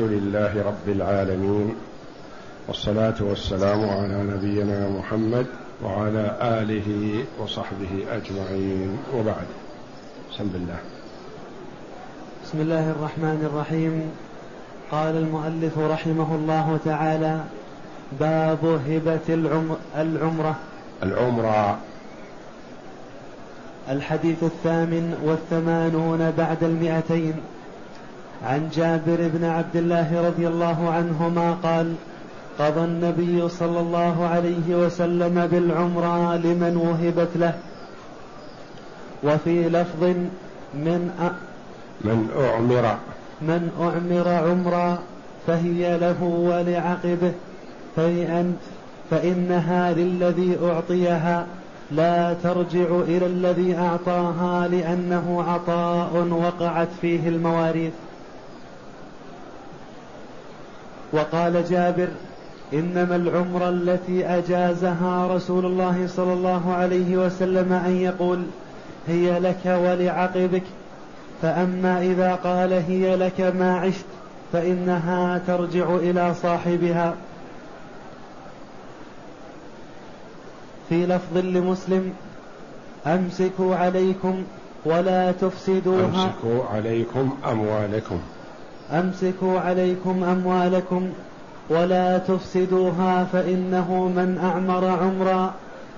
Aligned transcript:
الحمد 0.00 0.22
لله 0.22 0.62
رب 0.66 0.88
العالمين 0.88 1.74
والصلاة 2.68 3.14
والسلام 3.20 3.88
على 3.90 4.22
نبينا 4.22 4.88
محمد 4.88 5.46
وعلى 5.84 6.36
آله 6.40 7.24
وصحبه 7.38 8.06
أجمعين. 8.10 8.96
وبعد 9.16 9.46
بسم 10.32 10.50
الله. 10.54 10.78
بسم 12.44 12.60
الله 12.60 12.90
الرحمن 12.90 13.48
الرحيم. 13.52 14.10
قال 14.90 15.16
المؤلف 15.16 15.78
رحمه 15.78 16.34
الله 16.34 16.78
تعالى 16.84 17.40
باب 18.20 18.80
هبة 18.88 19.28
العمر 19.28 19.76
العمرة. 19.96 20.56
العمرة. 21.02 21.78
الحديث 23.88 24.42
الثامن 24.42 25.14
والثمانون 25.24 26.32
بعد 26.38 26.64
المئتين. 26.64 27.34
عن 28.46 28.68
جابر 28.72 29.30
بن 29.34 29.44
عبد 29.44 29.76
الله 29.76 30.26
رضي 30.26 30.48
الله 30.48 30.90
عنهما 30.90 31.52
قال 31.62 31.94
قضى 32.58 32.84
النبي 32.84 33.48
صلى 33.48 33.80
الله 33.80 34.26
عليه 34.26 34.74
وسلم 34.84 35.46
بالعمرة 35.46 36.36
لمن 36.36 36.76
وهبت 36.76 37.28
له. 37.36 37.54
وفي 39.24 39.68
لفظ 39.68 40.04
من 40.74 41.10
أ... 41.20 41.30
من 42.00 42.28
أعمر. 42.36 42.96
من 43.42 43.70
أعمر 43.80 44.28
عمرا 44.50 44.98
فهي 45.46 45.98
له 45.98 46.22
ولعقبه 46.22 47.32
فإن 47.96 48.54
فإنها 49.10 49.92
للذي 49.92 50.56
أعطيها 50.62 51.46
لا 51.90 52.34
ترجع 52.42 52.86
إلى 53.08 53.26
الذي 53.26 53.76
أعطاها 53.76 54.68
لأنه 54.68 55.44
عطاء 55.48 56.28
وقعت 56.30 56.88
فيه 57.00 57.28
المواريث. 57.28 57.92
وقال 61.12 61.64
جابر 61.70 62.08
إنما 62.72 63.16
العمرة 63.16 63.68
التي 63.68 64.26
أجازها 64.26 65.26
رسول 65.26 65.66
الله 65.66 66.06
صلى 66.06 66.32
الله 66.32 66.72
عليه 66.72 67.16
وسلم 67.16 67.72
أن 67.72 67.96
يقول 67.96 68.42
هي 69.08 69.38
لك 69.38 69.66
ولعقبك 69.66 70.62
فأما 71.42 72.02
إذا 72.02 72.34
قال 72.34 72.72
هي 72.72 73.16
لك 73.16 73.40
ما 73.40 73.78
عشت 73.78 74.04
فإنها 74.52 75.40
ترجع 75.46 75.94
إلى 75.94 76.34
صاحبها. 76.34 77.14
في 80.88 81.06
لفظ 81.06 81.36
لمسلم 81.38 82.12
أمسكوا 83.06 83.76
عليكم 83.76 84.42
ولا 84.84 85.32
تفسدوها. 85.32 86.24
أمسكوا 86.24 86.64
عليكم 86.74 87.36
أموالكم. 87.50 88.20
أمسكوا 88.92 89.60
عليكم 89.60 90.24
أموالكم 90.24 91.08
ولا 91.68 92.18
تفسدوها 92.18 93.24
فإنه 93.24 94.12
من 94.16 94.38
أعمر 94.44 94.84
عمرا 94.86 95.54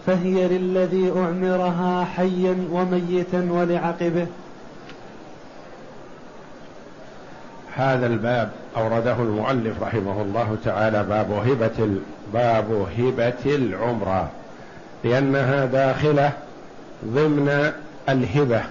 فهي 0.06 0.48
للذي 0.48 1.12
أعمرها 1.16 2.04
حيا 2.04 2.56
وميتا 2.72 3.48
ولعقبه. 3.50 4.26
هذا 7.76 8.06
الباب 8.06 8.50
أورده 8.76 9.16
المؤلف 9.16 9.82
رحمه 9.82 10.22
الله 10.22 10.56
تعالى 10.64 11.04
باب 11.04 11.32
هبة 11.32 11.88
باب 12.34 12.86
هبة 12.98 13.44
العمرة 13.46 14.30
لأنها 15.04 15.66
داخلة 15.66 16.32
ضمن 17.06 17.72
الهبة 18.08 18.62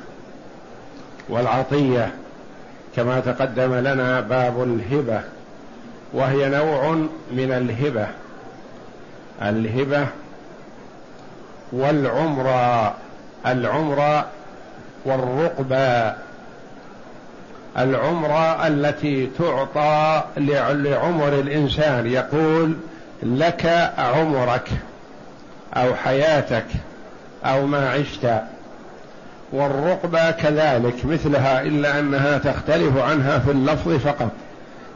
والعطية 1.29 2.11
كما 2.95 3.19
تقدم 3.19 3.73
لنا 3.75 4.19
باب 4.19 4.63
الهبة 4.63 5.21
وهي 6.13 6.49
نوع 6.49 6.95
من 7.31 7.51
الهبة. 7.51 8.07
الهبة 9.41 10.07
والعمرة 11.71 12.95
العمرة 13.45 14.25
والرقبة. 15.05 16.15
العمرة 17.77 18.67
التي 18.67 19.29
تعطى 19.39 20.23
لعمر 20.37 21.33
الإنسان 21.39 22.07
يقول 22.07 22.75
لك 23.23 23.91
عمرك 23.97 24.69
أو 25.73 25.95
حياتك 25.95 26.65
أو 27.45 27.65
ما 27.65 27.89
عشت. 27.89 28.41
والرقبة 29.51 30.31
كذلك 30.31 31.05
مثلها 31.05 31.61
إلا 31.61 31.99
أنها 31.99 32.37
تختلف 32.37 32.97
عنها 32.97 33.39
في 33.39 33.51
اللفظ 33.51 33.95
فقط 33.95 34.29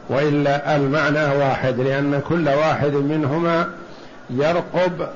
وإلا 0.08 0.76
المعنى 0.76 1.26
واحد 1.38 1.80
لأن 1.80 2.22
كل 2.28 2.48
واحد 2.48 2.92
منهما 2.92 3.68
يرقب 4.30 5.08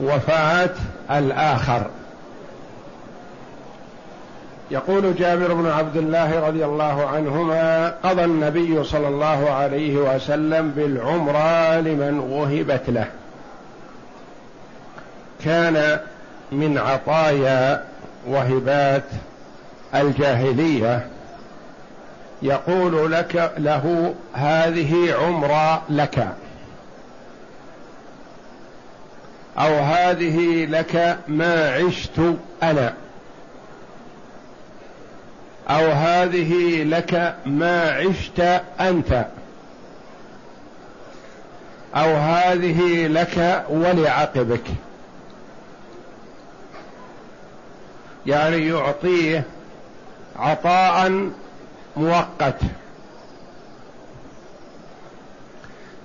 وفاة 0.00 0.70
الآخر. 1.10 1.86
يقول 4.70 5.14
جابر 5.14 5.54
بن 5.54 5.66
عبد 5.66 5.96
الله 5.96 6.46
رضي 6.46 6.64
الله 6.64 7.06
عنهما 7.06 7.88
قضى 8.02 8.24
النبي 8.24 8.84
صلى 8.84 9.08
الله 9.08 9.50
عليه 9.50 9.96
وسلم 9.96 10.70
بالعمرة 10.70 11.80
لمن 11.80 12.18
وهبت 12.18 12.82
له. 12.88 13.06
كان 15.44 15.98
من 16.52 16.78
عطايا 16.78 17.84
وهبات 18.28 19.04
الجاهلية 19.94 21.06
يقول 22.42 23.12
لك 23.12 23.52
له 23.58 24.14
هذه 24.34 25.14
عمرة 25.14 25.82
لك. 25.88 26.28
أو 29.58 29.78
هذه 29.78 30.64
لك 30.64 31.18
ما 31.28 31.70
عشت 31.70 32.20
أنا. 32.62 32.94
أو 35.70 35.90
هذه 35.90 36.82
لك 36.84 37.34
ما 37.46 37.90
عشت 37.90 38.62
أنت. 38.80 39.26
أو 41.96 42.16
هذه 42.16 43.06
لك 43.06 43.64
ولعقبك. 43.68 44.64
يعني 48.28 48.68
يعطيه 48.68 49.44
عطاء 50.36 51.30
مؤقت. 51.96 52.60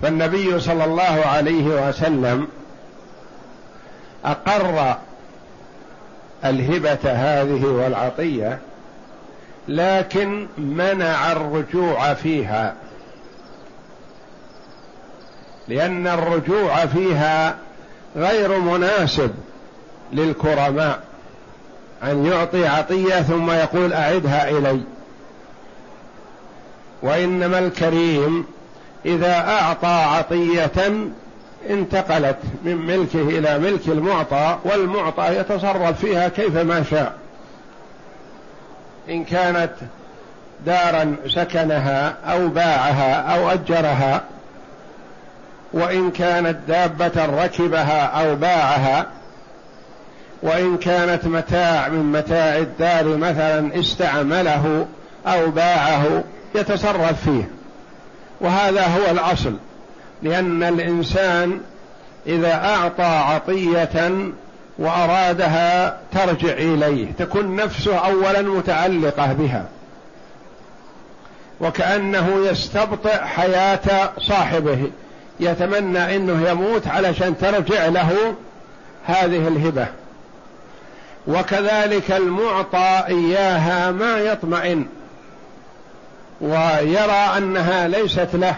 فالنبي 0.02 0.60
صلى 0.60 0.86
الله 0.86 1.26
عليه 1.26 1.88
وسلم 1.88 2.48
أقر 4.26 4.98
الهبة 6.46 7.12
هذه 7.12 7.66
والعطية 7.66 8.60
لكن 9.68 10.48
منع 10.58 11.32
الرجوع 11.32 12.14
فيها. 12.14 12.74
لأن 15.68 16.08
الرجوع 16.08 16.86
فيها 16.86 17.58
غير 18.16 18.60
مناسب 18.60 19.32
للكرماء. 20.14 21.13
أن 22.04 22.26
يعطي 22.26 22.68
عطية 22.68 23.22
ثم 23.22 23.52
يقول 23.52 23.94
أعدها 23.94 24.50
إلي. 24.50 24.82
وإنما 27.02 27.60
الكريم 27.60 28.46
إذا 29.06 29.36
أعطى 29.36 29.88
عطية 29.88 30.72
انتقلت 31.70 32.38
من 32.64 32.78
ملكه 32.78 33.22
إلى 33.22 33.60
ملك 33.60 33.88
المعطى 33.88 34.58
والمعطى 34.64 35.38
يتصرف 35.40 36.00
فيها 36.00 36.28
كيفما 36.28 36.84
شاء. 36.84 37.14
إن 39.10 39.24
كانت 39.24 39.72
دارا 40.66 41.16
سكنها 41.28 42.16
أو 42.26 42.48
باعها 42.48 43.16
أو 43.16 43.50
أجرها 43.50 44.24
وإن 45.74 46.12
كانت 46.12 46.58
دابة 46.68 47.26
ركبها 47.26 48.06
أو 48.06 48.36
باعها 48.36 49.06
وإن 50.44 50.78
كانت 50.78 51.26
متاع 51.26 51.90
من 51.90 52.12
متاع 52.12 52.58
الدار 52.58 53.18
مثلا 53.18 53.80
استعمله 53.80 54.88
أو 55.28 55.52
باعه 55.52 56.24
يتصرف 56.56 57.24
فيه. 57.24 57.50
وهذا 58.42 58.88
هو 58.88 59.12
الأصل 59.12 59.54
لأن 60.24 60.64
الإنسان 60.64 61.60
إذا 62.28 62.54
أعطى 62.54 63.04
عطية 63.04 64.12
وأرادها 64.78 65.98
ترجع 66.12 66.54
إليه 66.54 67.08
تكون 67.20 67.56
نفسه 67.56 67.98
أولا 67.98 68.42
متعلقة 68.42 69.34
بها. 69.34 69.66
وكأنه 71.62 72.48
يستبطئ 72.52 73.18
حياة 73.18 74.12
صاحبه 74.20 74.92
يتمنى 75.40 76.16
أنه 76.16 76.50
يموت 76.50 76.88
علشان 76.88 77.38
ترجع 77.38 77.86
له 77.86 78.36
هذه 79.06 79.48
الهبة. 79.48 79.88
وكذلك 81.28 82.12
المعطى 82.12 83.04
إياها 83.08 83.92
ما 83.92 84.20
يطمئن 84.20 84.86
ويرى 86.42 87.38
أنها 87.38 87.88
ليست 87.88 88.30
له 88.34 88.56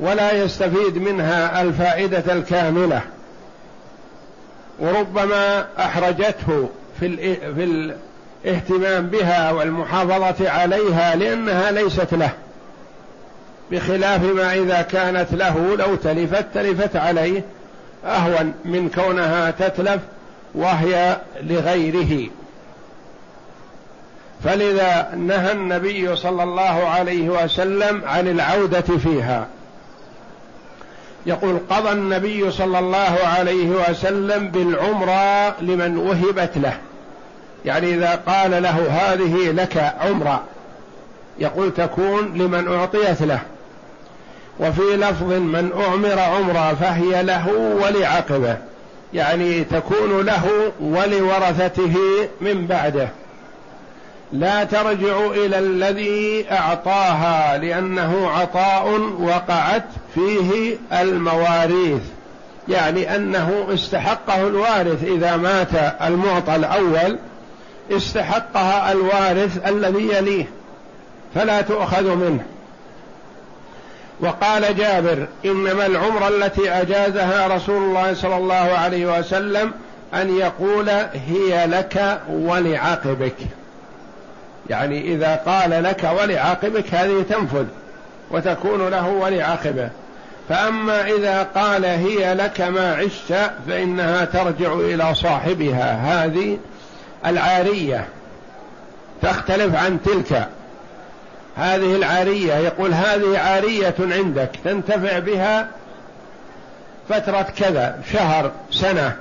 ولا 0.00 0.32
يستفيد 0.32 0.98
منها 0.98 1.62
الفائدة 1.62 2.32
الكاملة 2.32 3.00
وربما 4.78 5.66
أحرجته 5.78 6.68
في 7.00 7.06
الاهتمام 8.44 9.06
بها 9.06 9.50
والمحافظة 9.50 10.50
عليها 10.50 11.16
لأنها 11.16 11.70
ليست 11.70 12.14
له 12.14 12.30
بخلاف 13.70 14.22
ما 14.22 14.54
إذا 14.54 14.82
كانت 14.82 15.26
له 15.32 15.76
لو 15.76 15.94
تلفت 15.94 16.44
تلفت 16.54 16.96
عليه 16.96 17.42
أهون 18.04 18.54
من 18.64 18.90
كونها 18.94 19.50
تتلف 19.50 20.00
وهي 20.54 21.20
لغيره. 21.42 22.30
فلذا 24.44 25.14
نهى 25.16 25.52
النبي 25.52 26.16
صلى 26.16 26.42
الله 26.42 26.62
عليه 26.88 27.28
وسلم 27.28 28.02
عن 28.06 28.28
العودة 28.28 28.80
فيها. 28.80 29.46
يقول 31.26 31.58
قضى 31.70 31.92
النبي 31.92 32.50
صلى 32.50 32.78
الله 32.78 33.18
عليه 33.24 33.68
وسلم 33.68 34.48
بالعمرة 34.48 35.60
لمن 35.60 35.96
وهبت 35.96 36.58
له. 36.58 36.78
يعني 37.64 37.94
إذا 37.94 38.22
قال 38.26 38.62
له 38.62 38.86
هذه 38.90 39.50
لك 39.50 39.94
عمرة 40.00 40.42
يقول 41.38 41.74
تكون 41.74 42.34
لمن 42.34 42.72
أعطيت 42.72 43.22
له. 43.22 43.40
وفي 44.60 44.96
لفظ 44.96 45.32
من 45.32 45.72
أعمر 45.80 46.18
عمرة 46.18 46.74
فهي 46.74 47.22
له 47.22 47.48
ولعقبه. 47.82 48.56
يعني 49.14 49.64
تكون 49.64 50.26
له 50.26 50.72
ولورثته 50.80 51.94
من 52.40 52.66
بعده. 52.66 53.08
لا 54.32 54.64
ترجع 54.64 55.26
إلى 55.26 55.58
الذي 55.58 56.46
أعطاها 56.50 57.58
لأنه 57.58 58.30
عطاء 58.30 59.00
وقعت 59.20 59.84
فيه 60.14 60.76
المواريث. 60.92 62.02
يعني 62.68 63.16
أنه 63.16 63.66
استحقه 63.74 64.46
الوارث 64.46 65.04
إذا 65.04 65.36
مات 65.36 65.94
المعطى 66.02 66.56
الأول 66.56 67.18
استحقها 67.90 68.92
الوارث 68.92 69.68
الذي 69.68 70.08
يليه 70.08 70.48
فلا 71.34 71.60
تؤخذ 71.60 72.14
منه. 72.14 72.44
وقال 74.24 74.76
جابر 74.76 75.26
إنما 75.44 75.86
العمرة 75.86 76.28
التي 76.28 76.70
أجازها 76.70 77.46
رسول 77.56 77.82
الله 77.82 78.14
صلى 78.14 78.36
الله 78.36 78.54
عليه 78.54 79.18
وسلم 79.18 79.72
أن 80.14 80.36
يقول 80.36 80.88
هي 81.28 81.66
لك 81.66 82.20
ولعقبك 82.28 83.36
يعني 84.70 85.14
إذا 85.14 85.34
قال 85.46 85.82
لك 85.82 86.10
ولعاقبك 86.20 86.94
هذه 86.94 87.24
تنفذ 87.28 87.66
وتكون 88.30 88.88
له 88.88 89.08
ولعاقبه. 89.08 89.90
فأما 90.48 91.06
إذا 91.06 91.42
قال 91.42 91.84
هي 91.84 92.34
لك 92.34 92.60
ما 92.60 92.94
عشت 92.94 93.50
فإنها 93.68 94.24
ترجع 94.24 94.72
إلى 94.72 95.14
صاحبها. 95.14 96.24
هذه 96.24 96.58
العارية 97.26 98.06
تختلف 99.22 99.74
عن 99.76 100.02
تلك. 100.02 100.48
هذه 101.56 101.96
العارية 101.96 102.54
يقول 102.54 102.94
هذه 102.94 103.38
عارية 103.38 103.94
عندك 104.00 104.50
تنتفع 104.64 105.18
بها 105.18 105.68
فترة 107.08 107.42
كذا 107.42 108.00
شهر 108.12 108.50
سنة 108.70 109.16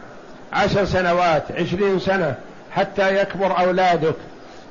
عشر 0.53 0.85
سنوات 0.85 1.43
عشرين 1.51 1.99
سنة 1.99 2.35
حتى 2.71 3.21
يكبر 3.21 3.59
أولادك 3.59 4.15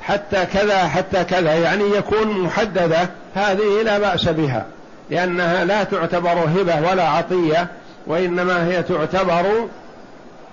حتى 0.03 0.47
كذا 0.47 0.89
حتى 0.89 1.25
كذا 1.25 1.55
يعني 1.55 1.85
يكون 1.85 2.29
محددة 2.29 3.09
هذه 3.35 3.83
لا 3.85 3.99
بأس 3.99 4.29
بها 4.29 4.67
لأنها 5.11 5.65
لا 5.65 5.85
تعتبر 5.85 6.33
هبة 6.33 6.91
ولا 6.91 7.09
عطية 7.09 7.67
وإنما 8.07 8.67
هي 8.67 8.83
تعتبر 8.83 9.69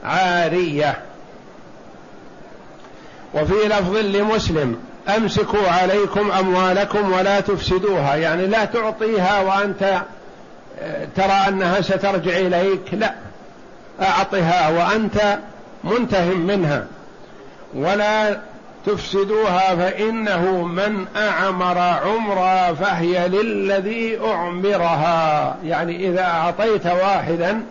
عارية. 0.03 0.97
وفي 3.33 3.67
لفظ 3.67 3.95
لمسلم 3.95 4.77
أمسكوا 5.17 5.67
عليكم 5.67 6.31
أموالكم 6.31 7.11
ولا 7.11 7.39
تفسدوها. 7.39 8.15
يعني 8.15 8.47
لا 8.47 8.65
تعطيها 8.65 9.41
وأنت 9.41 10.01
آه، 10.81 11.07
ترى 11.15 11.45
أنها 11.47 11.81
سترجع 11.81 12.37
إليك. 12.37 12.93
لا 12.93 13.13
أعطها 14.01 14.69
وأنت 14.69 15.37
منتهم 15.83 16.39
منها. 16.39 16.85
ولا 17.75 18.39
تفسدوها 18.85 19.75
فإنه 19.75 20.63
من 20.63 21.05
أعمر 21.15 21.77
عمرا 21.77 22.73
فهي 22.73 23.27
للذي 23.27 24.19
أعمرها. 24.25 25.55
يعني 25.63 26.09
إذا 26.09 26.23
أعطيت 26.23 26.85
واحدا 26.85 27.61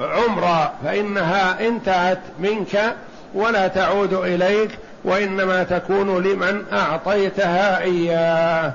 عمرا 0.00 0.72
فإنها 0.84 1.68
انتهت 1.68 2.20
منك 2.38 2.94
ولا 3.34 3.68
تعود 3.68 4.12
إليك. 4.12 4.70
وإنما 5.04 5.62
تكون 5.62 6.22
لمن 6.22 6.62
أعطيتها 6.72 7.82
إياه 7.82 8.72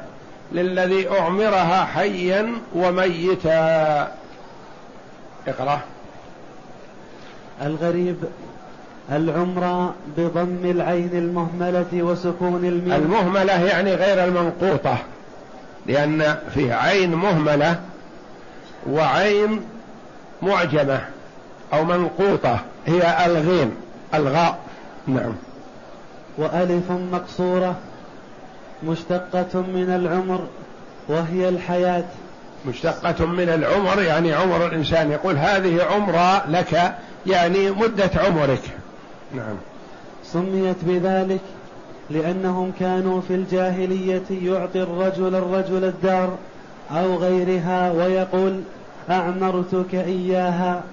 للذي 0.51 1.10
أعمرها 1.10 1.86
حيا 1.86 2.51
وميتا. 2.75 4.07
اقرأ. 5.48 5.80
الغريب 7.62 8.16
العمرة 9.12 9.94
بضم 10.18 10.72
العين 10.72 11.10
المهملة 11.13 11.86
وسكون 11.94 12.66
الميم. 12.66 12.94
المهملة 12.94 13.63
يعني 13.66 13.94
غير 13.94 14.24
المنقوطة 14.24 14.98
لأن 15.86 16.38
فيه 16.54 16.74
عين 16.74 17.16
مهملة 17.16 17.80
وعين 18.89 19.62
معجمة 20.42 21.01
أو 21.74 21.83
منقوطة 21.86 22.60
هي 22.86 23.25
الغين 23.25 23.72
الغاء. 24.13 24.57
نعم. 25.07 25.33
وألف 26.38 26.92
مقصورة 26.92 27.76
مشتقة 28.84 29.62
من 29.62 29.90
العمر 29.96 30.48
وهي 31.08 31.50
الحياة. 31.50 32.06
مشتقة 32.68 33.26
من 33.26 33.50
العمر 33.50 34.02
يعني 34.02 34.34
عمر 34.34 34.66
الإنسان. 34.66 35.12
يقول 35.12 35.38
هذه 35.38 35.84
عمرة 35.84 36.50
لك 36.50 36.96
يعني 37.28 37.72
مدة 37.72 38.10
عمرك. 38.16 38.62
نعم. 39.36 39.56
سميت 40.24 40.76
بذلك 40.84 41.42
لأنهم 42.10 42.72
كانوا 42.80 43.22
في 43.22 43.36
الجاهلية 43.36 44.24
يعطي 44.32 44.84
الرجل 44.84 45.36
الرجل 45.36 45.84
الدار 45.84 46.38
أو 46.92 47.16
غيرها 47.16 47.92
ويقول 47.92 48.62
أعمرتك 49.10 49.96
إياها. 49.96 50.84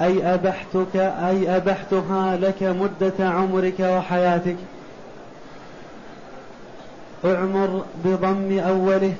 أي 0.00 0.34
أبحتك 0.34 0.96
أي 0.96 1.56
أبحتها 1.56 2.36
لك 2.36 2.62
مدة 2.62 3.28
عمرك 3.28 3.80
وحياتك. 3.80 4.56
اعمر 7.24 7.84
بضم 8.04 8.58
أوله 8.58 9.14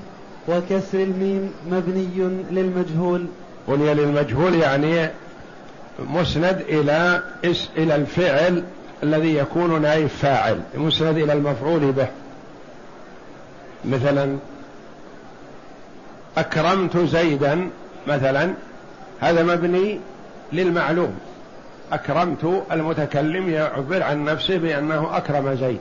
وكسر 0.48 0.98
الميم 1.02 1.52
مبني 1.70 2.08
للمجهول. 2.50 3.26
بني 3.68 3.94
للمجهول 3.94 4.54
يعني 4.54 5.08
مسند 5.98 6.64
إلى 6.68 7.22
إلى 7.76 7.94
الفعل 7.94 8.64
الذي 9.02 9.34
يكون 9.34 9.82
نائب 9.82 10.06
فاعل 10.06 10.60
مسند 10.74 11.16
إلى 11.16 11.32
المفعول 11.32 11.92
به. 11.92 12.08
مثلا 13.84 14.36
أكرمت 16.36 16.96
زيدا 16.96 17.68
مثلا 18.06 18.54
هذا 19.20 19.42
مبني 19.42 20.00
للمعلوم. 20.52 21.14
أكرمت 21.92 22.64
المتكلم 22.72 23.48
يعبر 23.48 24.02
عن 24.02 24.24
نفسه 24.24 24.58
بأنه 24.58 25.16
أكرم 25.16 25.54
زيد. 25.54 25.80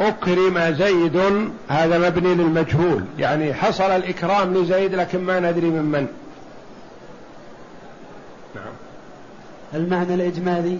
أكرم 0.00 0.74
زيد 0.74 1.20
هذا 1.68 1.98
مبني 1.98 2.34
للمجهول. 2.34 3.04
يعني 3.18 3.54
حصل 3.54 3.90
الإكرام 3.90 4.54
لزيد 4.54 4.94
لكن 4.94 5.20
ما 5.20 5.40
ندري 5.40 5.70
من 5.70 5.84
من. 5.84 6.06
المعنى 9.74 10.14
الإجمالي 10.14 10.78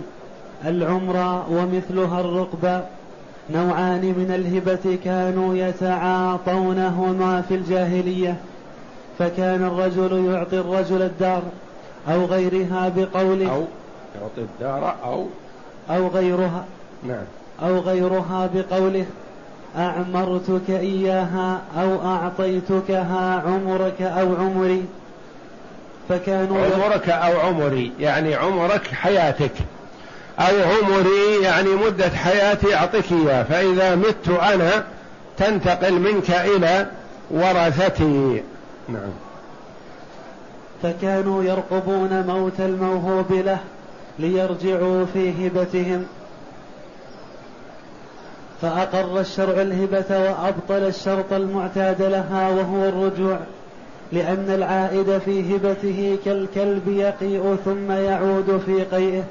العمرة 0.65 1.51
ومثلها 1.51 2.21
الرقبة 2.21 2.83
نوعان 3.51 4.01
من 4.01 4.35
الهبة 4.35 4.99
كانوا 5.05 5.55
يتعاطونهما 5.55 7.43
في 7.43 7.55
الجاهلية. 7.55 8.37
فكان 9.19 9.65
الرجل 9.65 10.25
يعطي 10.33 10.61
الرجل 10.61 11.03
الدار 11.03 11.43
أو 12.09 12.25
غيرها 12.25 12.93
بقوله 12.97 13.51
أو 13.53 13.65
يعطي 14.15 14.41
الدار 14.41 14.95
أو 15.05 15.27
أو 15.91 16.09
غيرها 16.09 16.65
نعم. 17.03 17.25
أو 17.63 17.79
غيرها 17.79 18.51
بقوله 18.55 19.07
أعمرتك 19.77 20.71
إياها 20.71 21.61
أو 21.81 22.05
أعطيتكها 22.05 23.43
عمرك 23.47 24.03
أو 24.03 24.37
عمري. 24.37 24.85
فكانوا 26.09 26.59
عمرك 26.75 27.09
أو 27.09 27.41
عمري 27.41 27.93
يعني 28.01 28.35
عمرك 28.35 28.87
حياتك. 28.87 29.53
أو 30.39 30.55
عمري 30.63 31.43
يعني 31.43 31.69
مدة 31.69 32.09
حياتي 32.09 32.75
أعطيك 32.75 33.13
إياه 33.13 33.43
فإذا 33.43 33.95
مت 33.95 34.29
أنا 34.29 34.85
تنتقل 35.37 35.93
منك 35.93 36.31
إلى 36.31 36.87
ورثتي. 37.31 38.43
نعم. 38.89 39.28
فكانوا 40.83 41.43
يرقبون 41.45 42.25
موت 42.27 42.61
الموهوب 42.61 43.33
له 43.33 43.59
ليرجعوا 44.19 45.05
في 45.05 45.47
هبتهم. 45.47 46.05
فأقر 48.63 49.21
الشرع 49.21 49.63
الهبة 49.63 50.07
وأبطل 50.11 50.87
الشرط 50.89 51.33
المعتاد 51.33 52.03
لها 52.03 52.49
وهو 52.49 52.89
الرجوع 52.89 53.39
لأن 54.13 54.47
العائد 54.49 55.19
في 55.19 55.57
هبته 55.57 56.19
كالكلب 56.25 56.89
يقيء 56.89 57.57
ثم 57.65 57.93
يعود 57.93 58.63
في 58.67 58.85
قيئه. 58.85 59.23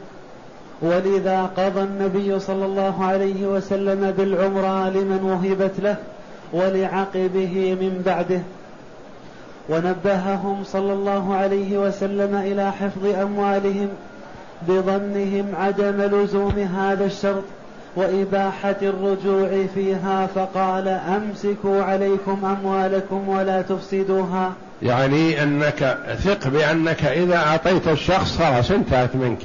ولذا 0.82 1.50
قضى 1.58 1.82
النبي 1.82 2.40
صلى 2.40 2.66
الله 2.66 3.06
عليه 3.06 3.48
وسلم 3.48 4.12
بالعمرة 4.18 4.90
لمن 4.90 5.24
وهبت 5.24 5.80
له 5.80 5.96
ولعقبه 6.54 7.78
من 7.82 8.02
بعده. 8.06 8.42
ونبههم 9.70 10.64
صلى 10.64 10.94
الله 10.94 11.36
عليه 11.36 11.78
وسلم 11.78 12.36
إلى 12.36 12.72
حفظ 12.72 13.06
أموالهم 13.06 13.90
بظنهم 14.68 15.46
عدم 15.56 16.02
لزوم 16.02 16.60
هذا 16.60 17.06
الشرط 17.06 17.44
وإباحة 17.96 18.76
الرجوع 18.82 19.66
فيها 19.76 20.28
فقال 20.36 20.88
أمسكوا 20.88 21.84
عليكم 21.84 22.46
أموالكم 22.46 23.30
ولا 23.30 23.62
تفسدوها. 23.62 24.52
يعني 24.82 25.44
أنك 25.44 25.98
ثق 26.20 26.48
بأنك 26.48 27.06
إذا 27.06 27.38
أعطيت 27.38 27.88
الشخص 27.88 28.38
خلاص 28.38 28.72
انتهت 28.72 29.16
منك. 29.16 29.40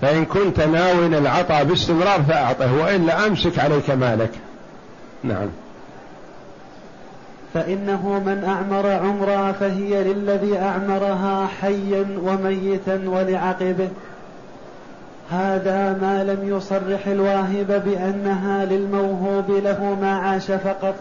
فإن 0.00 0.24
كنت 0.24 0.60
ناوي 0.60 1.06
العطاء 1.06 1.64
باستمرار 1.64 2.22
فأعطه 2.22 2.74
وإلا 2.74 3.26
أمسك 3.26 3.58
عليك 3.58 3.90
مالك. 3.90 4.30
نعم. 5.24 5.48
فإنه 7.54 8.22
من 8.26 8.44
أعمر 8.44 8.86
عمرا 8.86 9.52
فهي 9.52 10.04
للذي 10.04 10.58
أعمرها 10.58 11.48
حيا 11.60 12.06
وميتا 12.22 13.00
ولعقبه. 13.06 13.88
هذا 15.30 15.98
ما 16.02 16.24
لم 16.24 16.56
يصرح 16.56 17.06
الواهب 17.06 17.82
بأنها 17.86 18.64
للموهوب 18.64 19.50
له 19.50 19.96
ما 20.00 20.18
عاش 20.18 20.50
فقط 20.50 20.94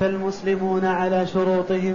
فالمسلمون 0.00 0.84
على 0.84 1.26
شروطهم 1.26 1.94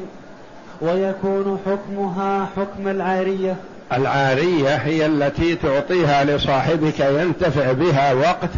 ويكون 0.82 1.60
حكمها 1.66 2.48
حكم 2.58 2.88
العارية. 2.88 3.56
العارية 3.94 4.76
هي 4.76 5.06
التي 5.06 5.56
تعطيها 5.56 6.24
لصاحبك 6.24 7.00
ينتفع 7.00 7.72
بها 7.72 8.14
وقت 8.14 8.50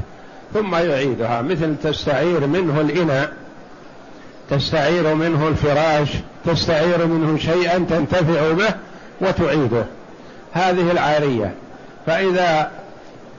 ثم 0.54 0.76
يعيدها 0.76 1.42
مثل 1.42 1.76
تستعير 1.84 2.48
منه 2.48 2.82
الإناء. 2.82 3.45
تستعير 4.50 5.16
منه 5.16 5.48
الفراش 5.48 6.10
تستعير 6.46 7.06
منه 7.06 7.38
شيئا 7.38 7.86
تنتفع 7.90 8.52
به 8.52 8.74
وتعيده. 9.22 9.86
هذه 10.54 10.92
العارية. 10.92 11.54
فإذا 12.06 12.72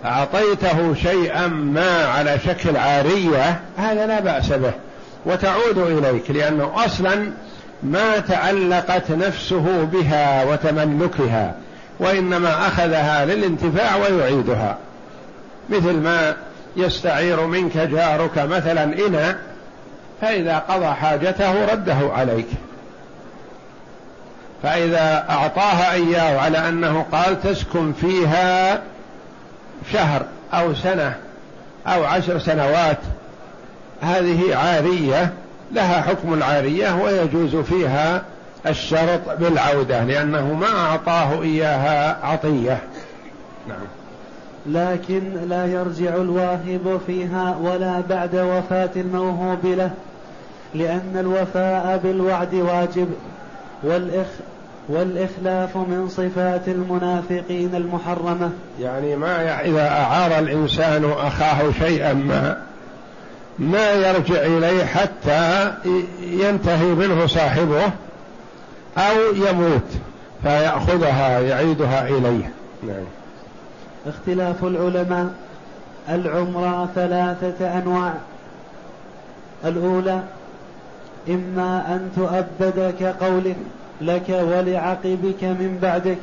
أعطيته 0.04 0.94
شيئا 0.94 1.46
ما 1.46 2.04
على 2.04 2.38
شكل 2.46 2.76
عارية 2.76 3.60
هذا 3.76 4.06
لا 4.06 4.20
بأس 4.20 4.52
به. 4.52 4.72
وتعود 5.26 5.78
إليك 5.78 6.30
لأنه 6.30 6.72
أصلا 6.84 7.30
ما 7.82 8.18
تعلقت 8.18 9.10
نفسه 9.10 9.88
بها 9.92 10.44
وتملكها 10.44 11.54
وإنما 12.00 12.66
أخذها 12.66 13.24
للانتفاع 13.24 13.96
ويعيدها. 13.96 14.76
مثل 15.68 15.92
ما 15.92 16.36
يستعير 16.76 17.46
منك 17.46 17.76
جارك 17.76 18.38
مثلا 18.38 18.84
إناء 19.06 19.36
فإذا 20.20 20.58
قضى 20.58 20.86
حاجته 20.86 21.72
رده 21.72 21.96
عليك. 22.12 22.46
فإذا 24.62 25.26
أعطاها 25.30 25.92
إياه 25.92 26.40
على 26.40 26.68
أنه 26.68 27.06
قال 27.12 27.42
تسكن 27.42 27.92
فيها 27.92 28.80
شهر 29.92 30.22
أو 30.52 30.74
سنة 30.74 31.14
أو 31.86 32.04
عشر 32.04 32.38
سنوات 32.38 32.98
هذه 34.00 34.56
عارية 34.56 35.32
لها 35.72 36.02
حكم 36.02 36.34
العارية 36.34 37.02
ويجوز 37.02 37.56
فيها 37.56 38.22
الشرط 38.66 39.20
بالعودة 39.40 40.04
لأنه 40.04 40.54
ما 40.54 40.66
أعطاه 40.66 41.42
إياها 41.42 42.26
عطية. 42.26 42.78
نعم. 43.68 43.86
لكن 44.66 45.22
لا 45.48 45.66
يرجع 45.66 46.14
الواهب 46.14 47.00
فيها 47.06 47.56
ولا 47.60 48.02
بعد 48.10 48.36
وفاة 48.36 48.90
الموهوب 48.96 49.66
له. 49.66 49.90
لأن 50.78 51.16
الوفاء 51.20 52.00
بالوعد 52.04 52.54
واجب 52.54 53.08
والإخ 53.82 54.26
والإخلاف 54.88 55.76
من 55.76 56.08
صفات 56.08 56.68
المنافقين 56.68 57.74
المحرمة. 57.74 58.50
يعني 58.80 59.16
ما 59.16 59.60
إذا 59.60 59.88
أعار 59.88 60.38
الإنسان 60.38 61.04
أخاه 61.04 61.70
شيئا 61.78 62.12
ما 62.12 62.56
ما 63.58 63.92
يرجع 63.92 64.42
إليه 64.42 64.84
حتى 64.84 65.72
ينتهي 66.22 66.86
منه 66.86 67.26
صاحبه 67.26 67.82
أو 68.98 69.34
يموت 69.34 69.88
فيأخذها 70.42 71.40
يعيدها 71.40 72.08
إليه. 72.08 72.50
نعم. 72.82 73.04
اختلاف 74.06 74.64
العلماء 74.64 75.26
العمرة 76.08 76.88
ثلاثة 76.94 77.78
أنواع. 77.78 78.14
الأولى 79.64 80.22
إما 81.28 81.84
أن 81.88 82.10
تؤبد 82.16 82.94
كقوله 83.00 83.54
لك 84.00 84.28
ولعقبك 84.28 85.44
من 85.44 85.78
بعدك. 85.82 86.18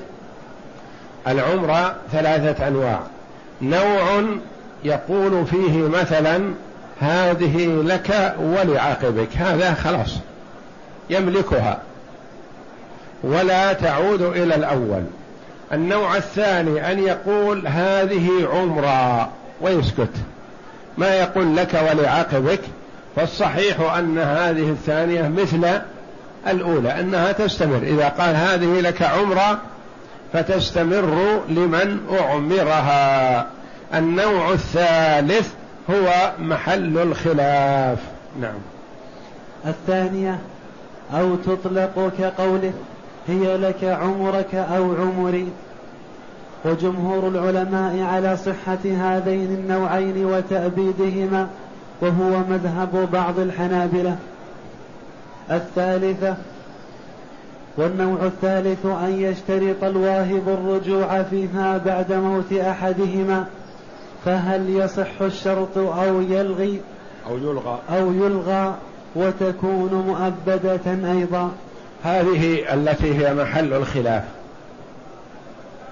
العمرة 1.27 1.95
ثلاثة 2.11 2.67
أنواع. 2.67 2.99
نوع 3.61 4.23
يقول 4.83 5.45
فيه 5.45 5.87
مثلا 5.87 6.53
هذه 6.99 7.65
لك 7.65 8.35
ولعقبك 8.39 9.37
هذا 9.37 9.73
خلاص 9.73 10.15
يملكها. 11.09 11.79
ولا 13.23 13.73
تعود 13.73 14.21
إلى 14.21 14.55
الأول. 14.55 15.03
النوع 15.73 16.17
الثاني 16.17 16.91
أن 16.91 16.99
يقول 16.99 17.67
هذه 17.67 18.29
عمرة 18.53 19.29
ويسكت. 19.61 20.13
ما 20.97 21.15
يقول 21.15 21.55
لك 21.55 21.73
ولعقبك؟ 21.73 22.61
فالصحيح 23.15 23.93
أن 23.97 24.17
هذه 24.17 24.69
الثانية 24.69 25.27
مثل 25.27 25.67
الأولى 26.47 26.99
أنها 26.99 27.31
تستمر. 27.31 27.77
إذا 27.77 28.09
قال 28.09 28.35
هذه 28.35 28.79
لك 28.79 29.01
عمرة 29.01 29.59
فتستمر 30.33 31.41
لمن 31.49 31.99
أعمرها. 32.19 33.47
النوع 33.93 34.51
الثالث 34.51 35.53
هو 35.89 36.31
محل 36.39 36.97
الخلاف. 36.97 37.99
نعم. 38.41 38.59
الثانية 39.65 40.39
أو 41.13 41.35
تطلق 41.35 42.11
كقوله 42.19 42.73
هي 43.27 43.57
لك 43.57 43.83
عمرك 43.83 44.55
أو 44.55 44.95
عمري. 44.95 45.47
وجمهور 46.65 47.27
العلماء 47.27 48.01
على 48.13 48.37
صحة 48.37 48.79
هذين 48.85 49.53
النوعين 49.53 50.25
وتأبيدهما. 50.25 51.47
وهو 52.01 52.37
مذهب 52.49 53.09
بعض 53.13 53.39
الحنابلة. 53.39 54.17
الثالثة 55.51 56.35
والنوع 57.77 58.25
الثالث 58.25 58.85
أن 58.85 59.15
يشترط 59.19 59.83
الواهب 59.83 60.43
الرجوع 60.47 61.23
فيها 61.23 61.77
بعد 61.77 62.13
موت 62.13 62.53
أحدهما 62.53 63.45
فهل 64.25 64.69
يصح 64.69 65.21
الشرط 65.21 65.77
أو 65.77 66.21
يلغي؟ 66.21 66.81
أو 67.29 67.37
يلغى. 67.37 67.79
أو 67.89 68.13
يلغى 68.13 68.75
وتكون 69.15 70.05
مؤبدة 70.07 71.11
أيضا. 71.11 71.51
هذه 72.03 72.73
التي 72.73 73.19
هي 73.19 73.33
محل 73.33 73.73
الخلاف. 73.73 74.23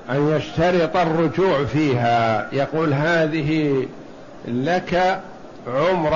أن 0.10 0.38
يشترط 0.38 0.98
الرجوع 0.98 1.64
فيها 1.64 2.48
يقول 2.52 2.94
هذه 2.94 3.86
لك 4.48 5.22
عمر 5.68 6.12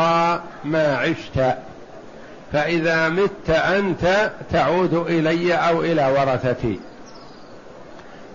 ما 0.64 0.98
عشت. 0.98 1.56
فإذا 2.54 3.10
مت 3.10 3.50
أنت 3.50 4.32
تعود 4.52 4.94
إلي 4.94 5.54
أو 5.54 5.82
إلى 5.82 6.08
ورثتي. 6.08 6.80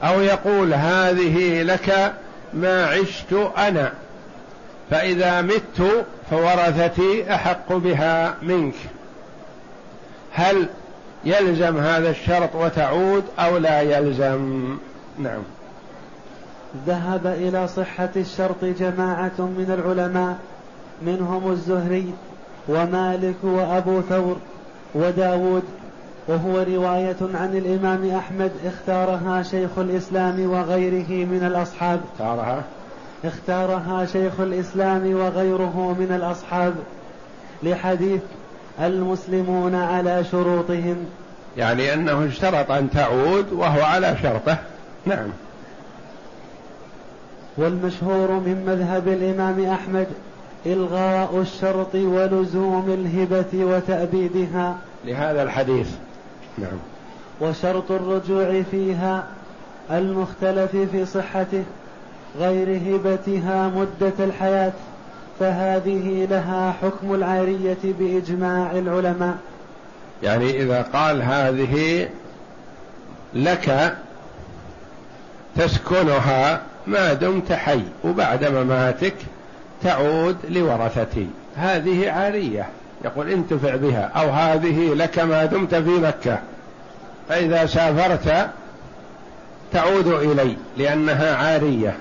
أو 0.02 0.20
يقول 0.20 0.74
هذه 0.74 1.62
لك 1.62 2.12
ما 2.54 2.86
عشت 2.86 3.32
أنا. 3.58 3.92
فإذا 4.90 5.42
مت 5.42 6.06
فورثتي 6.30 7.34
أحق 7.34 7.72
بها 7.72 8.34
منك. 8.42 8.74
هل 10.32 10.68
يلزم 11.24 11.78
هذا 11.78 12.10
الشرط 12.10 12.54
وتعود 12.54 13.24
أو 13.38 13.56
لا 13.56 13.80
يلزم؟ 13.80 14.76
نعم. 15.18 15.42
ذهب 16.86 17.26
إلى 17.26 17.68
صحة 17.68 18.08
الشرط 18.16 18.64
جماعة 18.64 19.38
من 19.38 19.78
العلماء. 19.78 20.38
منهم 21.02 21.50
الزهري 21.50 22.14
ومالك 22.68 23.36
وأبو 23.42 24.00
ثور 24.00 24.36
وداود 24.94 25.62
وهو 26.28 26.58
رواية 26.58 27.16
عن 27.34 27.56
الإمام 27.56 28.10
أحمد 28.10 28.50
اختارها 28.66 29.42
شيخ 29.42 29.78
الإسلام 29.78 30.50
وغيره 30.50 31.26
من 31.26 31.46
الأصحاب. 31.46 32.00
اختارها؟ 32.12 32.62
اختارها 33.24 34.06
شيخ 34.06 34.40
الإسلام 34.40 35.14
وغيره 35.14 35.96
من 35.98 36.12
الأصحاب 36.16 36.74
لحديث 37.62 38.20
المسلمون 38.80 39.74
على 39.74 40.24
شروطهم. 40.24 40.96
يعني 41.56 41.94
أنه 41.94 42.26
اشترط 42.26 42.70
أن 42.70 42.90
تعود 42.90 43.52
وهو 43.52 43.82
على 43.82 44.16
شرطه. 44.22 44.58
نعم. 45.06 45.28
والمشهور 47.56 48.30
من 48.30 48.64
مذهب 48.66 49.08
الإمام 49.08 49.64
أحمد 49.64 50.06
إلغاء 50.66 51.40
الشرط 51.40 51.94
ولزوم 51.94 52.90
الهبة 52.90 53.64
وتأبيدها. 53.64 54.76
لهذا 55.04 55.42
الحديث. 55.42 55.88
نعم. 56.58 56.78
وشرط 57.40 57.90
الرجوع 57.90 58.62
فيها 58.70 59.24
المختلف 59.90 60.76
في 60.92 61.06
صحته 61.06 61.62
غير 62.38 62.80
هبتها 62.86 63.68
مدة 63.68 64.24
الحياة 64.24 64.72
فهذه 65.40 66.26
لها 66.30 66.74
حكم 66.82 67.14
العارية 67.14 67.78
بإجماع 67.84 68.70
العلماء. 68.72 69.36
يعني 70.22 70.62
إذا 70.62 70.82
قال 70.82 71.22
هذه 71.22 72.08
لك 73.34 73.96
تسكنها 75.56 76.60
ما 76.86 77.12
دمت 77.12 77.52
حي 77.52 77.82
وبعد 78.04 78.44
مماتك 78.44 79.14
تعود 79.82 80.36
لورثتي. 80.48 81.26
هذه 81.56 82.10
عارية. 82.10 82.66
يقول 83.04 83.28
انتفع 83.28 83.76
بها. 83.76 84.10
أو 84.16 84.30
هذه 84.30 84.94
لك 84.94 85.18
ما 85.18 85.44
دمت 85.44 85.74
في 85.74 85.90
مكة. 85.90 86.38
فإذا 87.28 87.66
سافرت 87.66 88.50
تعود 89.72 90.06
إلي 90.06 90.56
لأنها 90.76 91.36
عارية. 91.36 91.96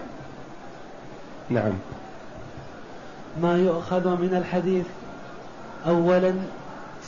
نعم. 1.50 1.74
ما 3.42 3.58
يؤخذ 3.58 4.08
من 4.08 4.36
الحديث؟ 4.38 4.86
أولا 5.88 6.34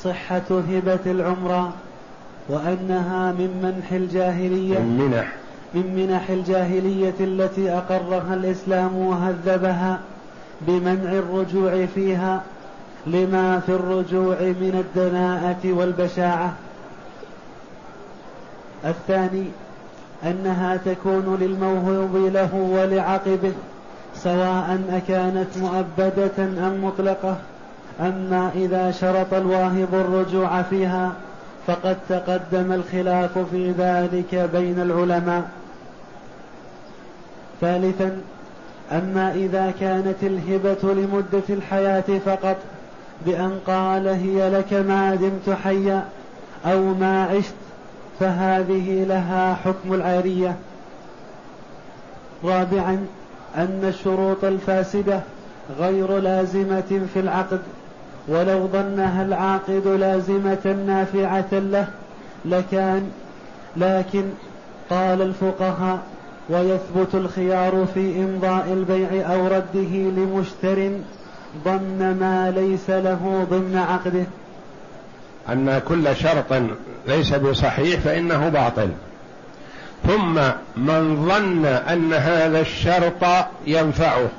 صحة 0.03 0.41
هبة 0.49 0.99
العمرة 1.05 1.73
وأنها 2.49 3.31
من 3.31 3.59
منح 3.63 3.91
الجاهلية. 3.91 4.79
من 4.79 4.97
منح. 4.97 5.31
من 5.73 5.95
منح 5.95 6.29
الجاهلية 6.29 7.13
التي 7.19 7.71
أقرها 7.71 8.33
الإسلام 8.33 8.97
وهذبها. 8.97 9.99
بمنع 10.67 11.11
الرجوع 11.11 11.85
فيها 11.95 12.41
لما 13.07 13.59
في 13.59 13.71
الرجوع 13.71 14.35
من 14.35 14.85
الدناءة 14.85 15.73
والبشاعة. 15.73 16.53
الثاني 18.85 19.45
أنها 20.23 20.77
تكون 20.77 21.37
للموهوب 21.41 22.15
له 22.15 22.55
ولعقبه 22.55 23.53
سواء 24.15 24.79
أكانت 24.91 25.57
مؤبدة 25.57 26.67
أم 26.67 26.85
مطلقة. 26.85 27.37
أما 27.99 28.51
إذا 28.55 28.91
شرط 28.91 29.33
الواهب 29.33 29.93
الرجوع 29.93 30.61
فيها 30.61 31.11
فقد 31.67 31.97
تقدم 32.09 32.71
الخلاف 32.71 33.37
في 33.37 33.71
ذلك 33.71 34.49
بين 34.53 34.79
العلماء. 34.81 35.49
ثالثا 37.61 38.17
أما 38.91 39.33
إذا 39.35 39.73
كانت 39.79 40.23
الهبة 40.23 40.93
لمدة 40.93 41.43
الحياة 41.49 42.19
فقط 42.25 42.57
بأن 43.25 43.59
قال 43.67 44.07
هي 44.07 44.49
لك 44.49 44.73
ما 44.73 45.15
دمت 45.15 45.57
حيا 45.63 46.05
أو 46.65 46.93
ما 46.93 47.23
عشت 47.23 47.53
فهذه 48.19 49.03
لها 49.03 49.53
حكم 49.53 49.93
العارية 49.93 50.55
رابعا 52.43 53.05
أن 53.55 53.79
الشروط 53.83 54.43
الفاسدة 54.43 55.19
غير 55.79 56.19
لازمة 56.19 57.01
في 57.13 57.19
العقد 57.19 57.59
ولو 58.27 58.67
ظنها 58.67 59.23
العاقد 59.23 59.87
لازمة 59.87 60.83
نافعة 60.87 61.59
له 61.59 61.87
لكان 62.45 63.11
لكن 63.77 64.23
قال 64.89 65.21
الفقهاء 65.21 65.99
ويثبت 66.51 67.15
الخيار 67.15 67.87
في 67.93 68.15
إمضاء 68.19 68.67
البيع 68.73 69.33
أو 69.33 69.47
رده 69.47 69.91
لمشتر 69.93 70.91
ظن 71.65 72.17
ما 72.19 72.53
ليس 72.55 72.89
له 72.89 73.47
ضمن 73.49 73.85
عقده. 73.89 74.25
أن 75.49 75.81
كل 75.87 76.15
شرط 76.15 76.61
ليس 77.07 77.33
بصحيح 77.33 77.99
فإنه 77.99 78.49
باطل. 78.49 78.89
ثم 80.07 80.33
من 80.77 81.25
ظن 81.29 81.65
أن 81.65 82.13
هذا 82.13 82.59
الشرط 82.59 83.47
ينفعه 83.67 84.29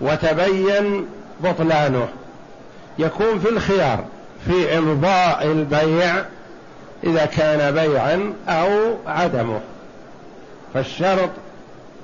وتبين 0.00 1.06
بطلانه 1.44 2.08
يكون 2.98 3.38
في 3.38 3.48
الخيار 3.48 4.04
في 4.46 4.78
إمضاء 4.78 5.46
البيع 5.46 6.14
إذا 7.04 7.24
كان 7.24 7.74
بيعا 7.74 8.32
أو 8.48 8.94
عدمه. 9.06 9.60
فالشرط 10.74 11.30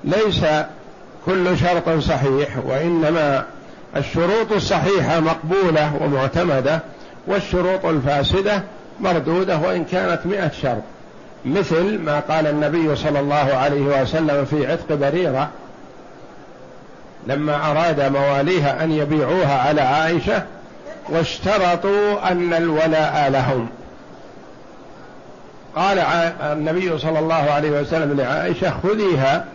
ليس 0.03 0.45
كل 1.25 1.57
شرط 1.57 1.89
صحيح 1.89 2.57
وإنما 2.65 3.45
الشروط 3.95 4.51
الصحيحة 4.51 5.19
مقبولة 5.19 5.91
ومعتمدة 6.01 6.79
والشروط 7.27 7.85
الفاسدة 7.85 8.63
مردودة 8.99 9.57
وإن 9.57 9.85
كانت 9.85 10.19
مئة 10.25 10.51
شرط. 10.61 10.81
مثل 11.45 11.99
ما 11.99 12.19
قال 12.19 12.47
النبي 12.47 12.95
صلى 12.95 13.19
الله 13.19 13.35
عليه 13.53 14.01
وسلم 14.01 14.45
في 14.45 14.71
عتق 14.71 14.95
بريرة 14.95 15.49
لما 17.27 17.71
أراد 17.71 18.01
مواليها 18.01 18.83
أن 18.83 18.91
يبيعوها 18.91 19.61
على 19.61 19.81
عائشة 19.81 20.43
واشترطوا 21.09 22.31
أن 22.31 22.53
الولاء 22.53 23.29
لهم. 23.29 23.67
قال 25.75 25.99
النبي 26.41 26.97
صلى 26.97 27.19
الله 27.19 27.51
عليه 27.51 27.81
وسلم 27.81 28.17
لعائشة 28.17 28.73
خذيها 28.83 29.45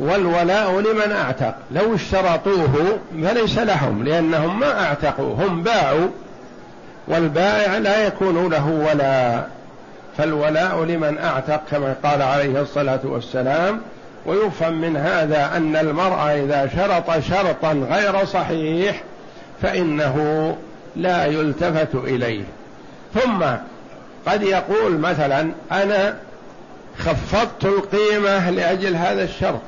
والولاء 0.00 0.80
لمن 0.80 1.12
أعتق. 1.12 1.54
لو 1.70 1.94
اشترطوه 1.94 2.98
فليس 3.22 3.58
لهم 3.58 4.04
لأنهم 4.04 4.60
ما 4.60 4.84
أعتقوا 4.84 5.34
هم 5.34 5.62
باعوا 5.62 6.08
والبائع 7.08 7.78
لا 7.78 8.06
يكون 8.06 8.48
له 8.50 8.66
ولاء. 8.66 9.50
فالولاء 10.18 10.84
لمن 10.84 11.18
أعتق 11.18 11.60
كما 11.70 11.94
قال 12.04 12.22
عليه 12.22 12.60
الصلاة 12.60 13.00
والسلام. 13.04 13.80
ويفهم 14.26 14.80
من 14.80 14.96
هذا 14.96 15.50
أن 15.56 15.76
المرء 15.76 16.44
إذا 16.44 16.70
شرط 16.76 17.24
شرطا 17.24 17.72
غير 17.72 18.24
صحيح 18.24 19.02
فإنه 19.62 20.56
لا 20.96 21.26
يلتفت 21.26 21.94
إليه. 21.94 22.44
ثم 23.14 23.44
قد 24.26 24.42
يقول 24.42 24.98
مثلا 24.98 25.50
أنا 25.72 26.16
خفضت 26.98 27.64
القيمة 27.64 28.50
لأجل 28.50 28.96
هذا 28.96 29.24
الشرط. 29.24 29.60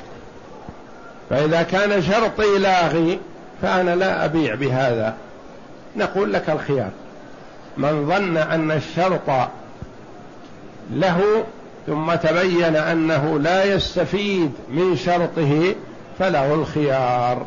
فإذا 1.31 1.63
كان 1.63 2.03
شرطي 2.03 2.59
لاغي 2.59 3.21
فأنا 3.63 3.95
لا 3.95 4.25
أبيع 4.25 4.55
بهذا. 4.55 5.15
نقول 5.97 6.33
لك 6.33 6.51
الخيار. 6.51 6.91
من 7.77 8.07
ظن 8.07 8.37
أن 8.37 8.71
الشرط 8.71 9.49
له 10.91 11.45
ثم 11.87 12.15
تبين 12.15 12.77
أنه 12.77 13.39
لا 13.39 13.65
يستفيد 13.65 14.53
من 14.71 14.97
شرطه 14.97 15.75
فله 16.19 16.55
الخيار. 16.55 17.47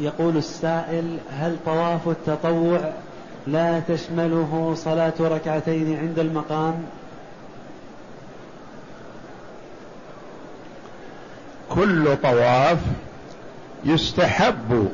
يقول 0.00 0.36
السائل 0.36 1.18
هل 1.30 1.56
طواف 1.66 2.08
التطوع 2.08 2.92
لا 3.46 3.80
تشمله 3.80 4.74
صلاة 4.76 5.12
ركعتين 5.20 5.98
عند 5.98 6.18
المقام؟ 6.18 6.74
كل 11.68 12.16
طواف 12.22 12.78
يستحب 13.84 14.88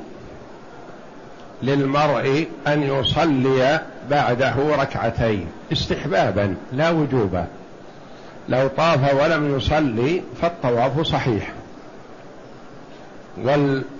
للمرء 1.62 2.46
أن 2.66 2.82
يصلي 2.82 3.80
بعده 4.10 4.54
ركعتين 4.76 5.46
استحبابا 5.72 6.54
لا 6.72 6.90
وجوبا. 6.90 7.46
لو 8.48 8.68
طاف 8.68 9.14
ولم 9.14 9.56
يصلي 9.56 10.22
فالطواف 10.42 11.00
صحيح. 11.00 11.52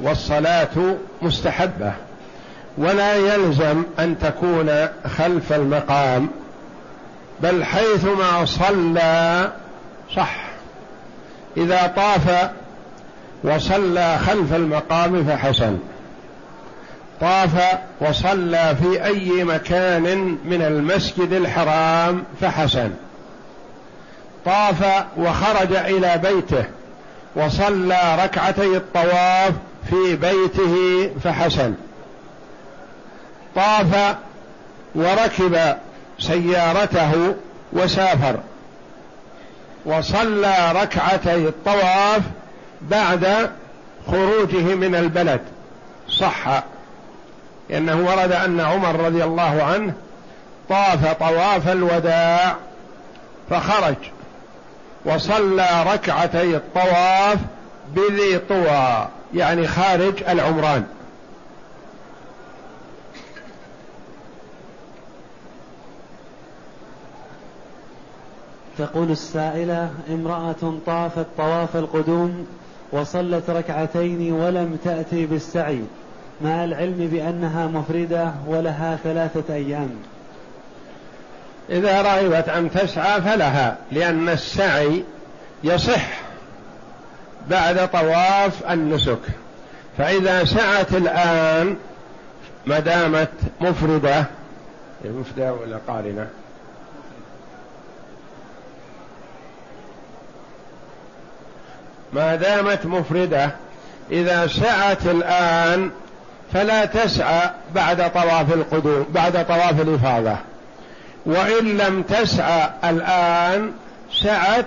والصلاة 0.01 0.97
مستحبة. 1.23 1.93
ولا 2.79 3.15
يلزم 3.15 3.83
أن 3.99 4.19
تكون 4.19 4.89
خلف 5.17 5.53
المقام 5.53 6.29
بل 7.41 7.65
حيثما 7.65 8.45
صلى 8.45 9.53
صح. 10.17 10.37
إذا 11.57 11.93
طاف 11.97 12.51
وصلى 13.45 14.19
خلف 14.19 14.55
المقام 14.55 15.25
فحسن. 15.25 15.79
طاف 17.21 17.79
وصلى 18.01 18.77
في 18.83 19.05
أي 19.05 19.45
مكان 19.45 20.03
من 20.45 20.63
المسجد 20.63 21.33
الحرام 21.33 22.23
فحسن. 22.41 22.91
طاف 24.45 25.05
وخرج 25.17 25.73
إلى 25.73 26.21
بيته 26.23 26.65
وصلى 27.37 28.25
ركعتي 28.25 28.77
الطواف 28.77 29.53
في 29.91 30.17
بيته 30.17 31.11
فحسن. 31.25 31.75
طاف 33.57 34.17
وركب 34.95 35.77
سيارته 36.19 37.35
وسافر. 37.73 38.37
وصلى 39.87 40.73
ركعتي 40.73 41.35
الطواف 41.35 42.23
بعد 42.83 43.51
خروجه 44.07 44.75
من 44.75 44.95
البلد. 44.95 45.41
صح. 46.09 46.63
لأنه 47.71 47.97
ورد 47.97 48.33
أن 48.33 48.61
عمر 48.61 49.01
رضي 49.01 49.25
الله 49.25 49.63
عنه 49.63 49.93
طاف 50.69 51.13
طواف 51.13 51.69
الوداع 51.69 52.57
فخرج. 53.51 53.97
وصلى 55.05 55.85
ركعتي 55.87 56.57
الطواف 56.57 57.39
بذي 57.97 58.39
طوى 58.39 59.09
يعني 59.35 59.67
خارج 59.67 60.23
العمران. 60.29 60.85
تقول 68.79 69.11
السائلة 69.11 69.91
امرأة 70.11 70.75
طافت 70.87 71.27
طواف 71.37 71.77
القدوم 71.77 72.47
وصلت 72.93 73.51
ركعتين 73.51 74.33
ولم 74.33 74.79
تأتي 74.85 75.27
بالسعي 75.27 75.81
مع 76.43 76.65
العلم 76.65 77.09
بأنها 77.13 77.67
مفردة 77.67 78.33
ولها 78.47 78.99
ثلاثة 79.05 79.55
أيام. 79.55 79.91
إذا 81.71 82.03
رغبت 82.03 82.49
أن 82.49 82.71
تسعى 82.71 83.23
فلها 83.23 83.77
لأن 83.93 84.29
السعي 84.29 85.05
يصح 85.65 86.07
بعد 87.49 87.91
طواف 87.91 88.71
النسك. 88.71 89.19
فإذا 89.99 90.45
سعت 90.45 90.93
الآن 90.93 91.77
ما 92.67 92.79
دامت 92.81 93.31
مفردة 93.61 94.25
مفردة 95.05 95.53
ولا 95.53 95.79
قارنة؟ 95.89 96.29
ما 102.13 102.35
دامت 102.35 102.87
مفردة 102.87 103.51
إذا 104.11 104.47
سعت 104.47 105.07
الآن 105.07 105.91
فلا 106.53 106.85
تسعى 106.85 107.51
بعد 107.75 108.13
طواف 108.13 108.53
القدوم 108.53 109.07
بعد 109.11 109.47
طواف 109.47 109.81
الإفاضة. 109.81 110.37
وإن 111.27 111.77
لم 111.77 112.03
تسعى 112.03 112.71
الآن 112.85 113.73
سعت 114.13 114.67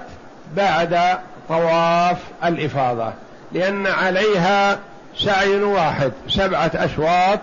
بعد 0.55 1.17
طواف 1.49 2.17
الإفاضة 2.43 3.13
لأن 3.51 3.87
عليها 3.87 4.79
سعي 5.17 5.61
واحد 5.61 6.11
سبعة 6.29 6.71
أشواط 6.75 7.39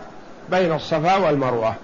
بين 0.50 0.72
الصفا 0.72 1.16
والمروة. 1.16 1.74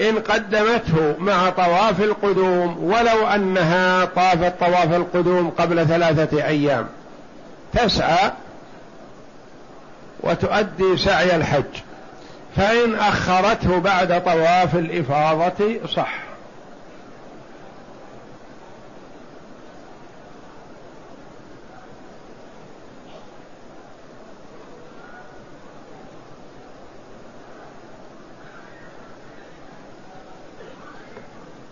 إن 0.00 0.18
قدمته 0.18 1.14
مع 1.18 1.50
طواف 1.50 2.00
القدوم 2.00 2.84
ولو 2.84 3.26
أنها 3.26 4.04
طافت 4.04 4.60
طواف 4.60 4.92
القدوم 4.94 5.50
قبل 5.50 5.86
ثلاثة 5.86 6.46
أيام 6.46 6.86
تسعى 7.72 8.30
وتؤدي 10.20 10.96
سعي 10.96 11.36
الحج. 11.36 11.64
فإن 12.56 12.94
أخرته 12.94 13.78
بعد 13.78 14.24
طواف 14.24 14.74
الإفاضة 14.74 15.86
صح. 15.88 16.23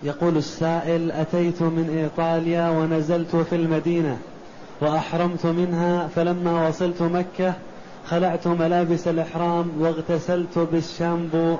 يقول 0.02 0.36
السائل 0.36 1.12
أتيت 1.12 1.62
من 1.62 1.98
إيطاليا 1.98 2.68
ونزلت 2.68 3.36
في 3.36 3.56
المدينة 3.56 4.18
وأحرمت 4.80 5.46
منها 5.46 6.08
فلما 6.16 6.68
وصلت 6.68 7.02
مكة 7.02 7.54
خلعت 8.06 8.46
ملابس 8.46 9.08
الإحرام 9.08 9.72
واغتسلت 9.78 10.58
بالشامبو 10.58 11.56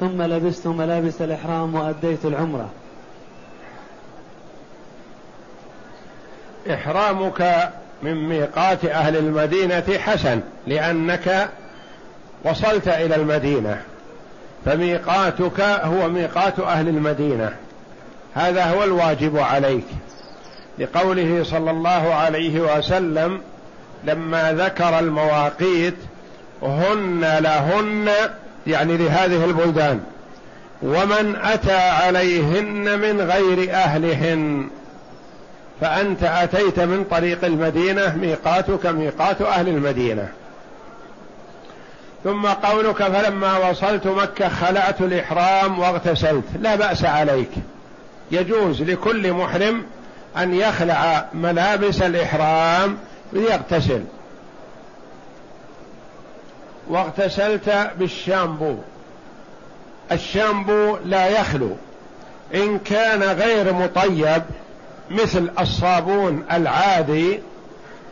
ثم 0.00 0.22
لبست 0.22 0.66
ملابس 0.66 1.22
الإحرام 1.22 1.74
وأديت 1.74 2.24
العمرة. 2.24 2.68
إحرامك 6.70 7.70
من 8.02 8.28
ميقات 8.28 8.84
أهل 8.84 9.16
المدينة 9.16 9.98
حسن 9.98 10.40
لأنك 10.66 11.48
وصلت 12.44 12.88
إلى 12.88 13.16
المدينة 13.16 13.82
فميقاتك 14.64 15.60
هو 15.60 16.08
ميقات 16.08 16.60
أهل 16.60 16.88
المدينة. 16.88 17.56
هذا 18.34 18.64
هو 18.64 18.84
الواجب 18.84 19.38
عليك. 19.38 19.86
لقوله 20.78 21.44
صلى 21.44 21.70
الله 21.70 22.14
عليه 22.14 22.60
وسلم 22.60 23.40
لما 24.04 24.52
ذكر 24.52 24.98
المواقيت 24.98 25.94
هن 26.62 27.38
لهن 27.40 28.10
يعني 28.66 28.96
لهذه 28.96 29.44
البلدان. 29.44 30.00
ومن 30.82 31.36
أتى 31.42 31.76
عليهن 31.76 32.98
من 32.98 33.20
غير 33.20 33.74
أهلهن. 33.74 34.68
فأنت 35.80 36.22
أتيت 36.22 36.80
من 36.80 37.04
طريق 37.10 37.44
المدينة 37.44 38.16
ميقاتك 38.16 38.86
ميقات 38.86 39.42
أهل 39.42 39.68
المدينة. 39.68 40.28
ثم 42.24 42.46
قولك 42.46 43.02
فلما 43.02 43.70
وصلت 43.70 44.06
مكة 44.06 44.48
خلعت 44.48 45.00
الإحرام 45.00 45.78
واغتسلت. 45.78 46.44
لا 46.60 46.76
بأس 46.76 47.04
عليك. 47.04 47.50
يجوز 48.30 48.82
لكل 48.82 49.32
محرم 49.32 49.84
أن 50.36 50.54
يخلع 50.54 51.26
ملابس 51.34 52.02
الإحرام 52.02 52.98
ليغتسل. 53.32 54.04
واغتسلت 56.88 57.90
بالشامبو. 57.98 58.76
الشامبو 60.12 60.96
لا 61.04 61.28
يخلو. 61.28 61.70
إن 62.54 62.78
كان 62.78 63.22
غير 63.22 63.72
مطيب 63.72 64.42
مثل 65.10 65.50
الصابون 65.60 66.44
العادي 66.52 67.40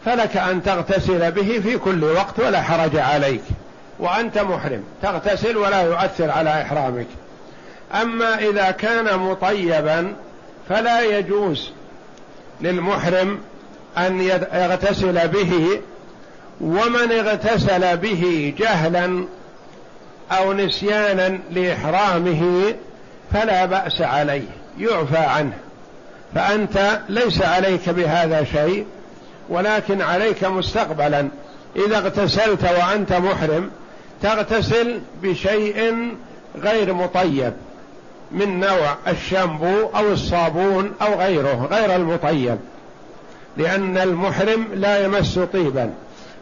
فلك 0.05 0.37
أن 0.37 0.63
تغتسل 0.63 1.33
به 1.33 1.61
في 1.63 1.79
كل 1.79 2.05
وقت 2.05 2.41
ولا 2.41 2.63
حرج 2.63 2.97
عليك. 2.97 3.43
وأنت 3.99 4.39
محرم. 4.39 4.85
تغتسل 5.03 5.57
ولا 5.57 5.83
يؤثر 5.83 6.31
على 6.31 6.63
إحرامك. 6.63 7.07
أما 7.95 8.39
إذا 8.39 8.71
كان 8.71 9.19
مطيبا 9.19 10.15
فلا 10.69 11.19
يجوز 11.19 11.71
للمحرم 12.61 13.39
أن 13.99 14.21
يغتسل 14.53 15.29
به 15.29 15.81
ومن 16.61 17.13
اغتسل 17.13 17.97
به 17.97 18.55
جهلا 18.59 19.25
أو 20.31 20.53
نسيانا 20.53 21.39
لإحرامه 21.51 22.75
فلا 23.33 23.65
بأس 23.65 24.01
عليه 24.01 24.49
يعفى 24.79 25.19
عنه. 25.19 25.59
فأنت 26.35 27.01
ليس 27.09 27.43
عليك 27.43 27.89
بهذا 27.89 28.45
شيء 28.45 28.87
ولكن 29.49 30.03
عليك 30.03 30.45
مستقبلا. 30.45 31.29
إذا 31.77 31.99
اغتسلت 31.99 32.65
وأنت 32.65 33.13
محرم 33.13 33.71
تغتسل 34.23 35.01
بشيء 35.23 36.09
غير 36.63 36.95
مطيب. 36.95 37.53
من 38.33 38.61
نوع 38.61 38.97
الشامبو 39.09 39.89
أو 39.97 40.13
الصابون 40.13 40.93
أو 41.03 41.15
غيره 41.15 41.69
غير 41.71 41.97
المطيب. 41.97 42.59
لأن 43.57 43.99
المحرم 43.99 44.67
لا 44.75 45.05
يمس 45.05 45.39
طيبا. 45.39 45.91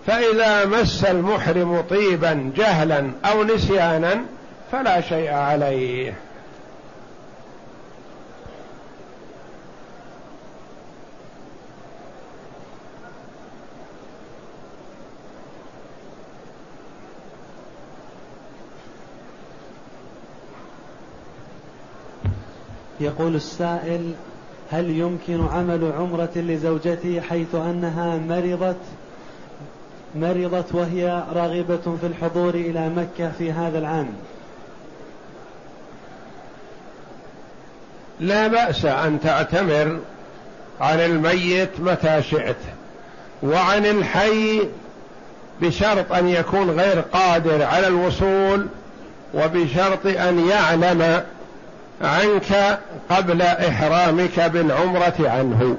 فإذا 0.06 0.64
مس 0.64 1.04
المحرم 1.04 1.80
طيبا 1.90 2.52
جهلا 2.56 3.10
أو 3.24 3.44
نسيانا 3.44 4.20
فلا 4.72 5.00
شيء 5.00 5.32
عليه. 5.32 6.14
يقول 23.00 23.34
السائل 23.34 24.12
هل 24.70 24.90
يمكن 24.90 25.46
عمل 25.46 25.92
عمرة 25.98 26.30
لزوجتي 26.36 27.20
حيث 27.20 27.54
أنها 27.54 28.16
مرضت؟ 28.16 28.76
مرضت 30.14 30.74
وهي 30.74 31.24
راغبة 31.32 31.96
في 32.00 32.06
الحضور 32.06 32.54
إلى 32.54 32.88
مكة 32.88 33.32
في 33.38 33.52
هذا 33.52 33.78
العام. 33.78 34.08
لا 38.20 38.46
بأس 38.46 38.84
أن 38.84 39.20
تعتمر 39.20 39.98
عن 40.80 41.00
الميت 41.00 41.80
متى 41.80 42.22
شئت 42.22 42.56
وعن 43.42 43.86
الحي 43.86 44.68
بشرط 45.62 46.12
أن 46.12 46.28
يكون 46.28 46.70
غير 46.70 47.00
قادر 47.00 47.62
على 47.62 47.86
الوصول 47.86 48.66
وبشرط 49.34 50.06
أن 50.06 50.48
يعلم 50.48 51.22
عنك 52.00 52.78
قبل 53.10 53.42
إحرامك 53.42 54.40
بالعمرة 54.40 55.14
عنه. 55.20 55.76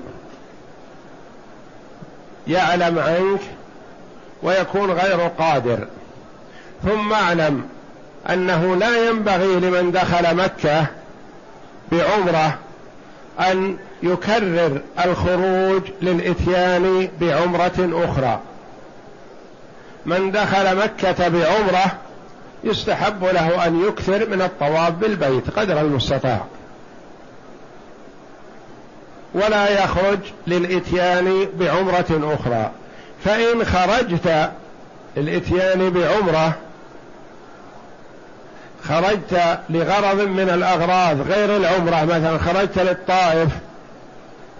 يعلم 2.47 2.99
عنك 2.99 3.41
ويكون 4.43 4.91
غير 4.91 5.27
قادر. 5.27 5.87
ثم 6.83 7.13
اعلم 7.13 7.63
أنه 8.29 8.75
لا 8.75 9.09
ينبغي 9.09 9.55
لمن 9.59 9.91
دخل 9.91 10.35
مكة 10.35 10.85
بعمرة 11.91 12.57
أن 13.39 13.77
يكرر 14.03 14.81
الخروج 15.05 15.81
للإتيان 16.01 17.09
بعمرة 17.21 18.05
أخرى. 18.05 18.39
من 20.05 20.31
دخل 20.31 20.77
مكة 20.77 21.27
بعمرة 21.27 21.97
يستحب 22.63 23.23
له 23.23 23.67
أن 23.67 23.85
يكثر 23.87 24.29
من 24.29 24.41
الطواف 24.41 24.91
بالبيت 24.93 25.49
قدر 25.49 25.81
المستطاع. 25.81 26.45
ولا 29.33 29.83
يخرج 29.83 30.19
للإتيان 30.47 31.47
بعمرة 31.59 32.35
أخرى. 32.39 32.71
فإن 33.25 33.65
خرجت 33.65 34.51
الاتيان 35.17 35.89
بعمرة 35.89 36.53
خرجت 38.83 39.59
لغرض 39.69 40.21
من 40.21 40.49
الأغراض 40.49 41.21
غير 41.21 41.57
العمرة 41.57 42.05
مثلا 42.05 42.37
خرجت 42.37 42.79
للطائف 42.79 43.49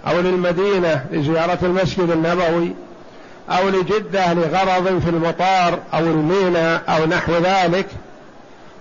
أو 0.06 0.20
للمدينة 0.20 1.04
لزيارة 1.12 1.58
المسجد 1.62 2.10
النبوي 2.10 2.74
أو 3.50 3.68
لجدة 3.68 4.32
لغرض 4.32 5.00
في 5.04 5.10
المطار 5.10 5.78
أو 5.94 5.98
الميناء 5.98 6.82
أو 6.88 7.06
نحو 7.06 7.32
ذلك 7.32 7.86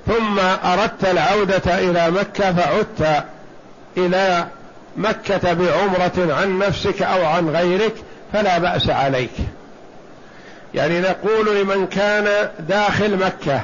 ثم 0.07 0.39
أردت 0.63 1.05
العودة 1.05 1.79
إلى 1.79 2.11
مكة 2.11 2.53
فعدت 2.53 3.23
إلى 3.97 4.47
مكة 4.97 5.53
بعمرة 5.53 6.35
عن 6.35 6.59
نفسك 6.59 7.01
أو 7.01 7.25
عن 7.25 7.49
غيرك 7.49 7.93
فلا 8.33 8.57
بأس 8.57 8.89
عليك. 8.89 9.31
يعني 10.73 11.01
نقول 11.01 11.61
لمن 11.61 11.87
كان 11.87 12.49
داخل 12.59 13.17
مكة 13.17 13.61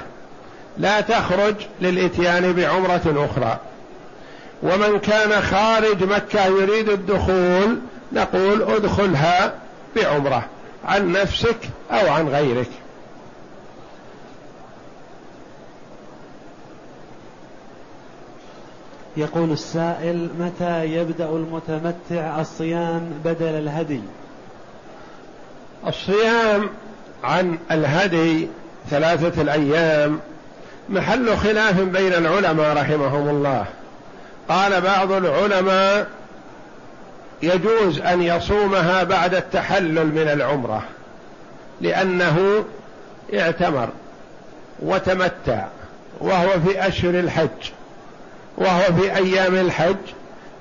لا 0.77 1.01
تخرج 1.01 1.55
للإتيان 1.81 2.53
بعمرة 2.53 3.27
أخرى. 3.31 3.59
ومن 4.63 4.99
كان 4.99 5.41
خارج 5.41 6.03
مكة 6.03 6.45
يريد 6.45 6.89
الدخول 6.89 7.79
نقول 8.13 8.61
ادخلها 8.61 9.53
بعمرة. 9.95 10.45
عن 10.87 11.11
نفسك 11.11 11.57
أو 11.91 12.11
عن 12.11 12.27
غيرك. 12.27 12.69
يقول 19.17 19.51
السائل 19.51 20.29
متى 20.39 20.85
يبدأ 20.85 21.29
المتمتع 21.29 22.41
الصيام 22.41 23.11
بدل 23.25 23.47
الهدي؟ 23.47 24.01
الصيام 25.87 26.69
عن 27.23 27.57
الهدي 27.71 28.47
ثلاثة 28.89 29.41
الأيام 29.41 30.19
محل 30.89 31.37
خلاف 31.37 31.81
بين 31.81 32.13
العلماء 32.13 32.77
رحمهم 32.77 33.29
الله. 33.29 33.65
قال 34.49 34.81
بعض 34.81 35.11
العلماء 35.11 36.07
يجوز 37.41 37.99
أن 37.99 38.21
يصومها 38.21 39.03
بعد 39.03 39.33
التحلل 39.35 40.05
من 40.05 40.29
العمرة 40.33 40.83
لأنه 41.81 42.65
اعتمر 43.33 43.89
وتمتع 44.79 45.65
وهو 46.19 46.49
في 46.65 46.87
أشهر 46.87 47.09
الحج 47.09 47.71
وهو 48.57 48.81
في 48.81 49.15
أيام 49.15 49.55
الحج 49.55 49.95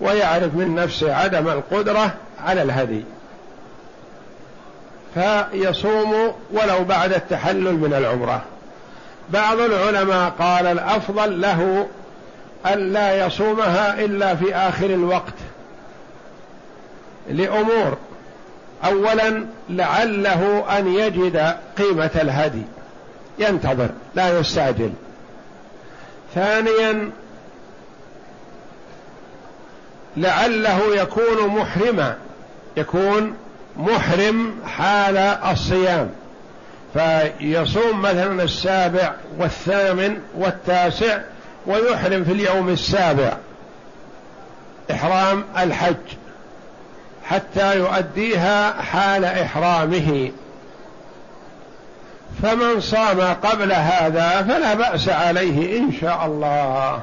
ويعرف 0.01 0.55
من 0.55 0.75
نفسه 0.75 1.15
عدم 1.15 1.49
القدرة 1.49 2.15
على 2.45 2.63
الهدي. 2.63 3.05
فيصوم 5.15 6.33
ولو 6.53 6.85
بعد 6.85 7.13
التحلل 7.13 7.73
من 7.73 7.95
العمرة. 7.95 8.43
بعض 9.31 9.61
العلماء 9.61 10.33
قال 10.39 10.67
الأفضل 10.67 11.41
له 11.41 11.89
الا 12.67 13.27
يصومها 13.27 14.05
إلا 14.05 14.35
في 14.35 14.55
آخر 14.55 14.87
الوقت 14.87 15.35
لأمور. 17.29 17.97
اولا 18.85 19.47
لعله 19.71 20.65
أن 20.79 20.95
يجد 20.95 21.57
قيمة 21.79 22.11
الهدي. 22.15 22.63
ينتظر 23.39 23.89
لا 24.15 24.39
يستعجل. 24.39 24.93
ثانيا 26.35 27.11
لعله 30.17 30.81
يكون 30.97 31.49
محرما. 31.49 32.17
يكون 32.77 33.37
محرم 33.77 34.55
حال 34.67 35.17
الصيام. 35.17 36.11
فيصوم 36.95 38.03
مثلا 38.03 38.43
السابع 38.43 39.15
والثامن 39.39 40.21
والتاسع 40.39 41.19
ويحرم 41.67 42.25
في 42.25 42.33
اليوم 42.33 42.69
السابع. 42.69 43.37
إحرام 44.91 45.45
الحج. 45.59 45.95
حتى 47.29 47.79
يؤديها 47.79 48.83
حال 48.83 49.25
إحرامه. 49.25 50.31
فمن 52.43 52.81
صام 52.81 53.21
قبل 53.21 53.73
هذا 53.73 54.43
فلا 54.43 54.75
بأس 54.75 55.09
عليه 55.09 55.79
إن 55.79 55.93
شاء 55.93 56.27
الله. 56.27 57.01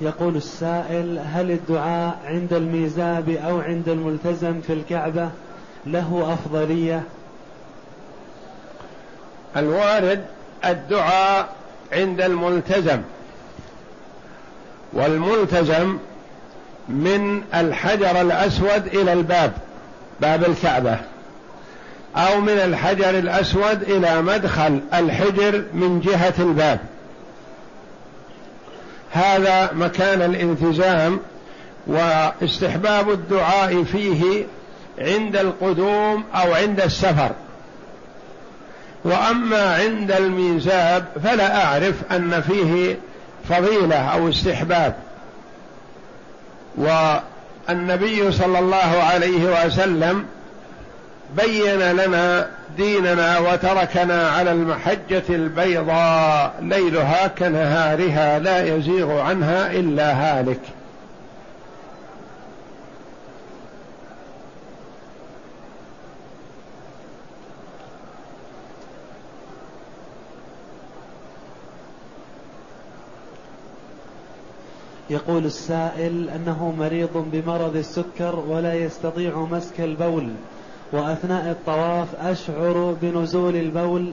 يقول 0.00 0.36
السائل 0.36 1.18
هل 1.18 1.50
الدعاء 1.50 2.18
عند 2.24 2.52
الميزاب 2.52 3.28
أو 3.28 3.60
عند 3.60 3.88
الملتزم 3.88 4.60
في 4.60 4.72
الكعبة 4.72 5.30
له 5.86 6.32
أفضلية؟ 6.32 7.02
الوارد 9.56 10.24
الدعاء 10.64 11.48
عند 11.92 12.20
الملتزم. 12.20 13.00
والملتزم 14.92 15.98
من 16.88 17.42
الحجر 17.54 18.20
الأسود 18.20 18.86
إلى 18.86 19.12
الباب 19.12 19.52
باب 20.20 20.44
الكعبة 20.44 20.96
أو 22.16 22.40
من 22.40 22.48
الحجر 22.48 23.10
الأسود 23.10 23.82
إلى 23.82 24.22
مدخل 24.22 24.80
الحجر 24.94 25.64
من 25.74 26.00
جهة 26.00 26.34
الباب. 26.38 26.78
هذا 29.12 29.70
مكان 29.72 30.22
الالتزام 30.22 31.20
واستحباب 31.86 33.10
الدعاء 33.10 33.84
فيه 33.84 34.44
عند 34.98 35.36
القدوم 35.36 36.24
أو 36.34 36.54
عند 36.54 36.80
السفر. 36.80 37.30
وأما 39.08 39.74
عند 39.74 40.12
الميزاب 40.12 41.04
فلا 41.24 41.64
أعرف 41.64 41.94
أن 42.12 42.42
فيه 42.42 42.98
فضيلة 43.48 43.96
أو 43.96 44.28
استحباب. 44.28 44.94
والنبي 46.76 48.32
صلى 48.32 48.58
الله 48.58 49.02
عليه 49.12 49.66
وسلم 49.66 50.24
بين 51.36 51.92
لنا 51.92 52.48
ديننا 52.76 53.38
وتركنا 53.38 54.30
على 54.30 54.52
المحجة 54.52 55.22
البيضاء 55.28 56.54
ليلها 56.62 57.26
كنهارها 57.26 58.38
لا 58.38 58.76
يزيغ 58.76 59.20
عنها 59.20 59.70
إلا 59.70 60.12
هالك. 60.12 60.60
يقول 75.10 75.46
السائل 75.46 76.30
أنه 76.30 76.74
مريض 76.78 77.26
بمرض 77.32 77.76
السكر 77.76 78.42
ولا 78.48 78.74
يستطيع 78.74 79.38
مسك 79.38 79.80
البول 79.80 80.32
وأثناء 80.92 81.50
الطواف 81.50 82.08
أشعر 82.20 82.96
بنزول 83.02 83.56
البول 83.56 84.12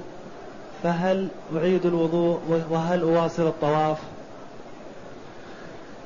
فهل 0.84 1.27
أعيد 1.58 1.86
الوضوء 1.86 2.39
وهل 2.69 3.01
أواصل 3.01 3.47
الطواف؟ 3.47 3.97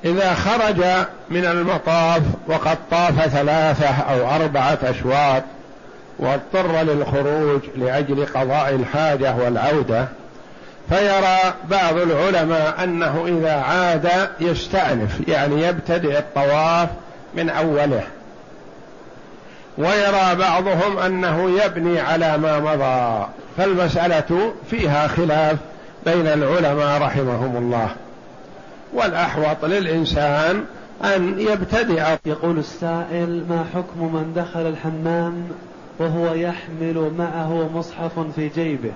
إذا 0.06 0.34
خرج 0.34 0.84
من 1.30 1.46
المطاف 1.46 2.22
وقد 2.48 2.78
طاف 2.92 3.28
ثلاثة 3.28 3.90
أو 3.90 4.36
أربعة 4.36 4.80
أشواط 4.84 5.44
واضطر 6.20 6.82
للخروج 6.82 7.62
لأجل 7.76 8.26
قضاء 8.26 8.76
الحاجة 8.76 9.36
والعودة 9.36 10.08
فيرى 10.90 11.54
بعض 11.70 11.98
العلماء 11.98 12.84
أنه 12.84 13.26
إذا 13.28 13.54
عاد 13.54 14.10
يستأنف 14.40 15.28
يعني 15.28 15.64
يبتدئ 15.64 16.18
الطواف 16.20 16.90
من 17.36 17.50
أوله. 17.50 18.04
ويرى 19.78 20.36
بعضهم 20.36 20.98
أنه 20.98 21.50
يبني 21.64 22.00
على 22.00 22.38
ما 22.38 22.60
مضى. 22.60 23.28
فالمسألة 23.58 24.54
فيها 24.70 25.08
خلاف 25.08 25.58
بين 26.06 26.28
العلماء 26.28 27.02
رحمهم 27.02 27.58
الله. 27.58 27.90
والأحوط 28.94 29.66
للإنسان 29.66 30.64
أن 31.04 31.40
يبتدئ. 31.40 32.04
يقول 32.26 32.60
السائل 32.60 33.46
ما 33.50 33.66
حكم 33.74 34.16
من 34.16 34.34
دخل 34.36 34.68
الحمام 34.68 35.48
وهو 36.00 36.34
يحمل 36.34 37.12
معه 37.18 37.70
مصحف 37.74 38.20
في 38.36 38.50
جيبه؟ 38.50 38.92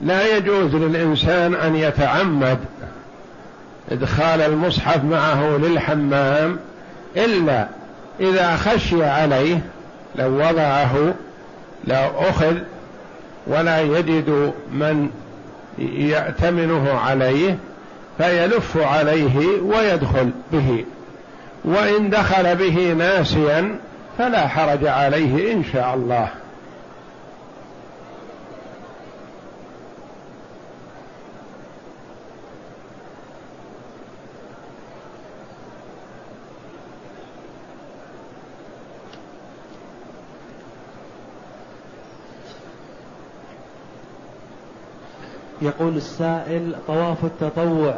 لا 0.00 0.36
يجوز 0.36 0.74
للإنسان 0.74 1.54
أن 1.54 1.76
يتعمد 1.76 2.58
إدخال 3.92 4.40
المصحف 4.40 5.04
معه 5.04 5.56
للحمام 5.56 6.58
إلا 7.16 7.68
إذا 8.20 8.56
خشي 8.56 9.04
عليه 9.04 9.60
لو 10.16 10.48
وضعه 10.48 11.14
لو 11.84 12.10
أخذ 12.18 12.56
ولا 13.46 13.80
يجد 13.80 14.52
من 14.72 15.10
يأتمنه 15.78 16.92
عليه 16.98 17.58
فيلف 18.18 18.76
عليه 18.76 19.60
ويدخل 19.62 20.30
به. 20.52 20.84
وإن 21.64 22.10
دخل 22.10 22.56
به 22.56 22.92
ناسيا 22.92 23.78
فلا 24.18 24.48
حرج 24.48 24.86
عليه 24.86 25.52
إن 25.52 25.64
شاء 25.72 25.94
الله. 25.94 26.28
يقول 45.62 45.96
السائل 45.96 46.74
طواف 46.86 47.24
التطوع 47.24 47.94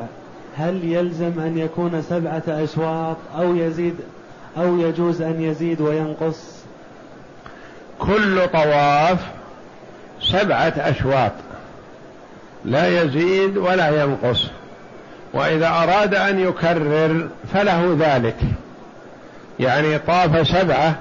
هل 0.57 0.85
يلزم 0.85 1.41
أن 1.41 1.59
يكون 1.59 2.03
سبعة 2.03 2.43
أشواط 2.49 3.17
أو 3.39 3.57
يزيد 3.57 3.95
أو 4.59 4.79
يجوز 4.79 5.23
أن 5.23 5.43
يزيد 5.43 5.81
وينقص؟ 5.81 6.61
كل 7.99 8.49
طواف 8.49 9.19
سبعة 10.23 10.73
أشواط 10.77 11.33
لا 12.65 13.03
يزيد 13.03 13.57
ولا 13.57 14.03
ينقص 14.03 14.47
وإذا 15.35 15.69
أراد 15.69 16.15
أن 16.15 16.41
يكرر 16.41 17.29
فله 17.53 17.97
ذلك. 17.99 18.37
يعني 19.61 19.99
طاف 19.99 20.49
سبعة 20.49 20.95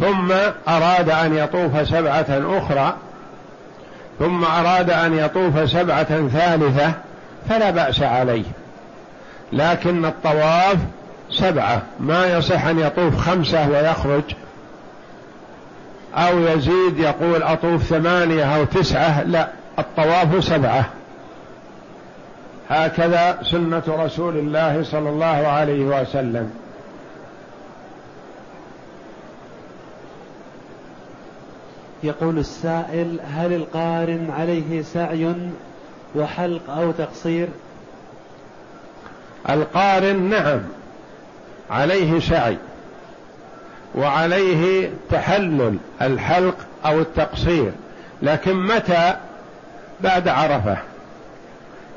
ثم 0.00 0.32
أراد 0.68 1.10
أن 1.10 1.36
يطوف 1.36 1.88
سبعة 1.88 2.26
أخرى 2.28 2.96
ثم 4.18 4.44
أراد 4.44 4.90
أن 4.90 5.18
يطوف 5.18 5.70
سبعة 5.70 6.28
ثالثة 6.28 6.92
فلا 7.48 7.70
بأس 7.70 8.02
عليه. 8.02 8.44
لكن 9.52 10.04
الطواف 10.04 10.76
سبعة 11.30 11.82
ما 12.00 12.26
يصح 12.26 12.64
أن 12.64 12.78
يطوف 12.78 13.16
خمسة 13.16 13.68
ويخرج 13.68 14.22
أو 16.14 16.38
يزيد 16.38 16.98
يقول 16.98 17.42
أطوف 17.42 17.82
ثمانية 17.82 18.56
أو 18.56 18.64
تسعة 18.64 19.22
لا 19.22 19.48
الطواف 19.78 20.44
سبعة. 20.44 20.84
هكذا 22.70 23.38
سنة 23.42 23.82
رسول 23.88 24.36
الله 24.36 24.82
صلى 24.82 25.08
الله 25.08 25.26
عليه 25.26 25.84
وسلم. 25.84 26.50
يقول 32.04 32.38
السائل 32.38 33.20
هل 33.34 33.52
القارن 33.52 34.30
عليه 34.38 34.82
سعي 34.82 35.34
وحلق 36.14 36.70
أو 36.70 36.90
تقصير؟ 36.90 37.48
القارن 39.48 40.22
نعم 40.30 40.60
عليه 41.70 42.20
سعي 42.20 42.58
وعليه 43.94 44.90
تحلل 45.10 45.76
الحلق 46.02 46.56
أو 46.86 47.00
التقصير 47.00 47.72
لكن 48.22 48.54
متى؟ 48.54 49.16
بعد 50.00 50.28
عرفة 50.28 50.78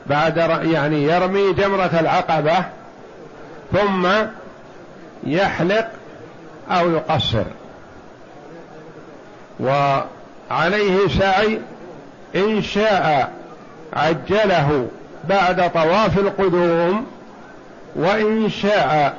بعد 0.07 0.37
يعني 0.63 1.03
يرمي 1.03 1.53
جمرة 1.53 1.99
العقبة 1.99 2.65
ثم 3.73 4.07
يحلق 5.23 5.87
أو 6.71 6.89
يقصر. 6.89 7.43
وعليه 9.59 11.07
سعي 11.19 11.59
إن 12.35 12.61
شاء 12.61 13.31
عجله 13.93 14.87
بعد 15.29 15.71
طواف 15.71 16.17
القدوم 16.17 17.05
وإن 17.95 18.49
شاء 18.49 19.17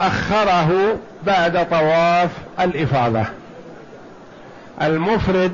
أخره 0.00 0.96
بعد 1.26 1.70
طواف 1.70 2.30
الإفاضة. 2.60 3.24
المفرد 4.82 5.52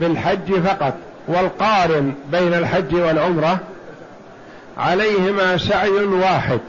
بالحج 0.00 0.54
فقط 0.64 0.94
والقارن 1.28 2.14
بين 2.32 2.54
الحج 2.54 2.94
والعمرة 2.94 3.58
عليهما 4.78 5.56
سعي 5.56 5.90
واحد. 5.90 6.60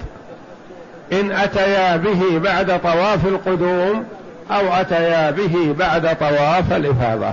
إن 1.13 1.31
أتيا 1.31 1.97
به 1.97 2.39
بعد 2.39 2.81
طواف 2.81 3.27
القدوم 3.27 4.05
أو 4.51 4.73
أتيا 4.73 5.31
به 5.31 5.75
بعد 5.79 6.17
طواف 6.17 6.73
الإفاضة. 6.73 7.31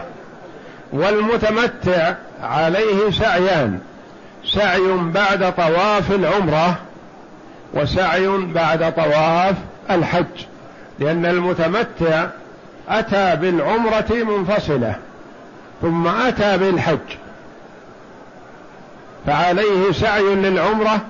والمتمتع 0.93 2.15
عليه 2.43 3.11
سعيان. 3.11 3.81
سعي 4.45 4.93
بعد 5.01 5.55
طواف 5.55 6.13
العمرة 6.13 6.77
وسعي 7.75 8.29
بعد 8.29 8.95
طواف 8.95 9.55
الحج. 9.91 10.45
لأن 10.99 11.27
المتمتع 11.27 12.27
أتى 12.89 13.37
بالعمرة 13.37 14.07
منفصلة 14.11 14.95
ثم 15.83 16.07
أتى 16.07 16.59
بالحج. 16.59 17.17
فعليه 19.27 19.93
سعي 19.93 20.23
للعمرة 20.35 21.01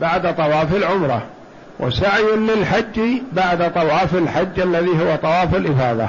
بعد 0.00 0.36
طواف 0.36 0.76
العمرة. 0.76 1.22
وسعي 1.80 2.22
للحج 2.22 3.00
بعد 3.32 3.72
طواف 3.74 4.14
الحج 4.14 4.60
الذي 4.60 4.90
هو 4.90 5.16
طواف 5.16 5.54
الإفاضة. 5.54 6.06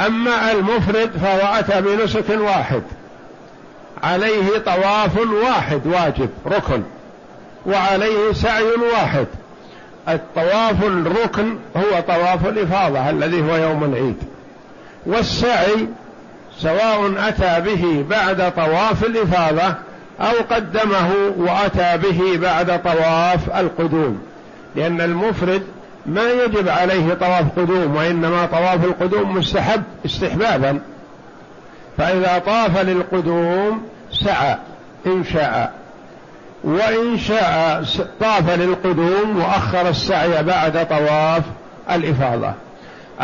أما 0.00 0.52
المفرد 0.52 1.10
فهو 1.22 1.58
أتى 1.58 1.80
بنسك 1.80 2.24
واحد. 2.30 2.82
عليه 4.02 4.58
طواف 4.66 5.18
واحد 5.44 5.86
واجب 5.86 6.30
ركن. 6.46 6.82
وعليه 7.66 8.32
سعي 8.32 8.64
واحد. 8.92 9.26
الطواف 10.08 10.84
الركن 10.84 11.56
هو 11.76 12.00
طواف 12.08 12.46
الإفاضة 12.46 13.10
الذي 13.10 13.42
هو 13.42 13.56
يوم 13.56 13.84
العيد. 13.84 14.16
والسعي 15.06 15.88
سواء 16.58 17.28
أتى 17.28 17.60
به 17.60 18.04
بعد 18.10 18.52
طواف 18.54 19.04
الإفاضة 19.04 19.74
أو 20.20 20.32
قدمه 20.50 21.10
وأتى 21.36 21.98
به 21.98 22.36
بعد 22.36 22.82
طواف 22.82 23.56
القدوم. 23.60 24.22
لأن 24.76 25.00
المفرد 25.00 25.62
ما 26.06 26.30
يجب 26.30 26.68
عليه 26.68 27.14
طواف 27.14 27.44
قدوم 27.56 27.96
وإنما 27.96 28.46
طواف 28.46 28.84
القدوم 28.84 29.36
مستحب 29.36 29.82
استحبابا. 30.04 30.80
فإذا 31.98 32.42
طاف 32.46 32.78
للقدوم 32.78 33.82
سعى 34.24 34.56
إن 35.06 35.24
شاء. 35.32 35.72
وإن 36.64 37.18
شاء 37.18 37.84
طاف 38.20 38.50
للقدوم 38.50 39.36
وأخر 39.40 39.88
السعي 39.88 40.42
بعد 40.42 40.88
طواف 40.88 41.42
الإفاضة. 41.90 42.52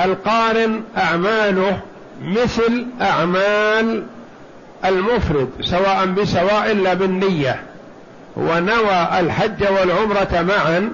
القارن 0.04 0.82
أعماله 0.96 1.80
مثل 2.22 2.86
أعمال 3.00 4.04
المفرد 4.84 5.48
سواء 5.60 6.06
بسواء 6.06 6.72
إلا 6.72 6.94
بالنية. 6.94 7.62
ونوى 8.36 9.08
الحج 9.20 9.64
والعمرة 9.70 10.42
معا. 10.48 10.90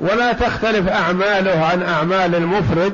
ولا 0.00 0.32
تختلف 0.32 0.88
أعماله 0.88 1.64
عن 1.66 1.82
أعمال 1.82 2.34
المفرد 2.34 2.92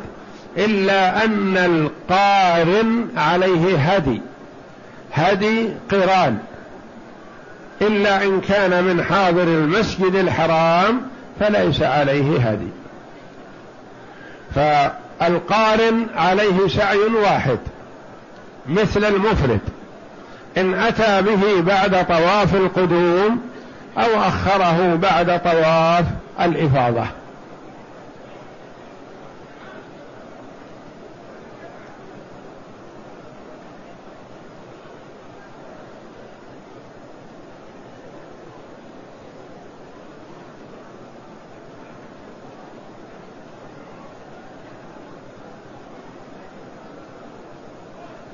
إلا 0.56 1.24
أن 1.24 1.56
القارن 1.56 3.08
عليه 3.16 3.76
هدي. 3.76 4.22
هدي 5.12 5.68
قران. 5.90 6.38
إلا 7.82 8.22
إن 8.24 8.40
كان 8.40 8.84
من 8.84 9.04
حاضر 9.04 9.42
المسجد 9.42 10.14
الحرام 10.14 11.00
فليس 11.40 11.82
عليه 11.82 12.38
هدي. 12.38 12.68
فالقارن 14.54 16.06
عليه 16.16 16.68
سعي 16.68 16.98
واحد. 16.98 17.58
مثل 18.68 19.04
المفرد. 19.04 19.60
إن 20.58 20.74
أتى 20.74 21.22
به 21.22 21.60
بعد 21.60 22.06
طواف 22.06 22.54
القدوم 22.54 23.40
أو 23.98 24.20
أخره 24.20 24.94
بعد 24.94 25.42
طواف 25.42 26.04
الإفاضة. 26.40 27.04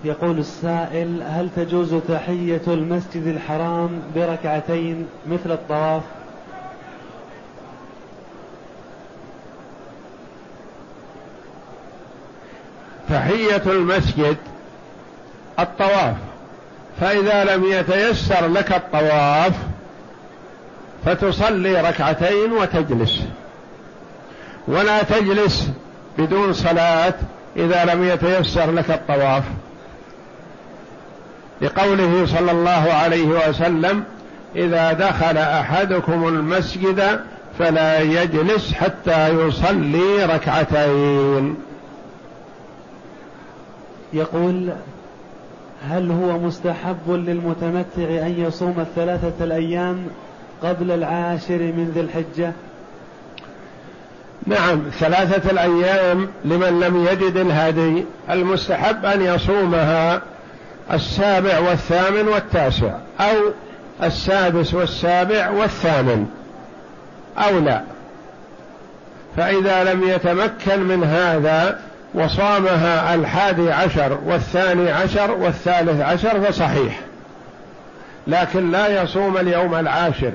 يقول 0.05 0.39
السائل 0.39 1.23
هل 1.23 1.49
تجوز 1.57 1.95
تحية 2.09 2.63
المسجد 2.67 3.27
الحرام 3.27 4.03
بركعتين 4.15 5.07
مثل 5.27 5.53
الطواف؟ 5.53 6.03
تحية 13.09 13.63
المسجد 13.67 14.37
الطواف. 15.59 16.17
فإذا 17.01 17.45
لم 17.45 17.65
يتيسر 17.65 18.47
لك 18.47 18.73
الطواف 18.73 19.53
فتصلي 21.05 21.81
ركعتين 21.81 22.53
وتجلس. 22.53 23.23
ولا 24.69 25.03
تجلس 25.03 25.71
بدون 26.19 26.53
صلاة 26.53 27.15
إذا 27.57 27.85
لم 27.85 28.05
يتيسر 28.05 28.71
لك 28.71 28.91
الطواف. 28.91 29.45
لقوله 31.61 32.27
صلى 32.27 32.51
الله 32.51 32.93
عليه 32.93 33.49
وسلم 33.49 34.05
إذا 34.57 34.93
دخل 34.93 35.39
أحدكم 35.39 36.29
المسجد 36.29 37.21
فلا 37.59 38.01
يجلس 38.01 38.73
حتى 38.73 39.29
يصلي 39.29 40.25
ركعتين. 40.25 41.57
يقول 44.13 44.71
هل 45.91 46.11
هو 46.11 46.39
مستحب 46.39 47.11
للمتمتع 47.11 48.27
أن 48.27 48.35
يصوم 48.39 48.75
الثلاثة 48.81 49.45
الأيام 49.45 50.07
قبل 50.63 50.91
العاشر 50.91 51.59
من 51.59 51.93
ذي 51.95 52.01
الحجة؟ 52.01 52.53
نعم 54.47 54.83
ثلاثة 54.99 55.51
الأيام 55.51 56.29
لمن 56.45 56.81
لم 56.81 57.07
يجد 57.07 57.37
الهدي 57.37 58.05
المستحب 58.31 59.05
أن 59.05 59.23
يصومها 59.23 60.23
السابع 60.93 61.59
والثامن 61.59 62.29
والتاسع 62.29 62.91
أو 63.21 63.37
السادس 64.03 64.75
والسابع 64.75 65.51
والثامن 65.51 66.27
أو 67.39 67.59
لا. 67.59 67.81
فإذا 69.37 69.85
لم 69.85 70.09
يتمكن 70.09 70.81
من 70.81 71.05
هذا 71.05 71.81
وصامها 72.15 73.15
الحادي 73.15 73.73
عشر 73.73 74.19
والثاني 74.27 74.91
عشر 74.91 75.31
والثالث 75.31 76.01
عشر 76.01 76.41
فصحيح. 76.41 77.01
لكن 78.27 78.71
لا 78.71 79.03
يصوم 79.03 79.37
اليوم 79.37 79.75
العاشر 79.75 80.33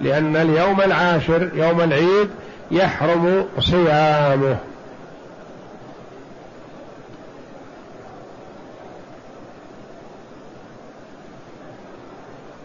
لأن 0.00 0.36
اليوم 0.36 0.80
العاشر 0.80 1.48
يوم 1.54 1.80
العيد 1.80 2.28
يحرم 2.70 3.46
صيامه. 3.60 4.56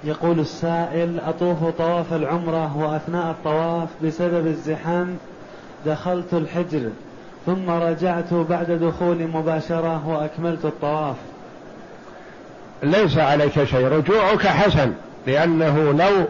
يقول 0.04 0.40
السائل 0.40 1.20
أطوف 1.20 1.66
طواف 1.78 2.14
العمرة 2.14 2.78
وأثناء 2.78 3.32
الطواف 3.32 3.90
بسبب 4.04 4.48
الزحام 4.48 5.18
دخلت 5.86 6.34
الحجر 6.34 6.90
ثم 7.46 7.70
رجعت 7.70 8.34
بعد 8.34 8.72
دخول 8.72 9.28
مباشرة 9.34 10.08
وأكملت 10.08 10.66
الطواف. 10.66 11.16
ليس 12.84 13.18
عليك 13.18 13.64
شيء 13.64 13.88
رجوعك 13.88 14.48
حسن 14.48 14.94
لأنه 15.28 15.92
لو 15.92 16.26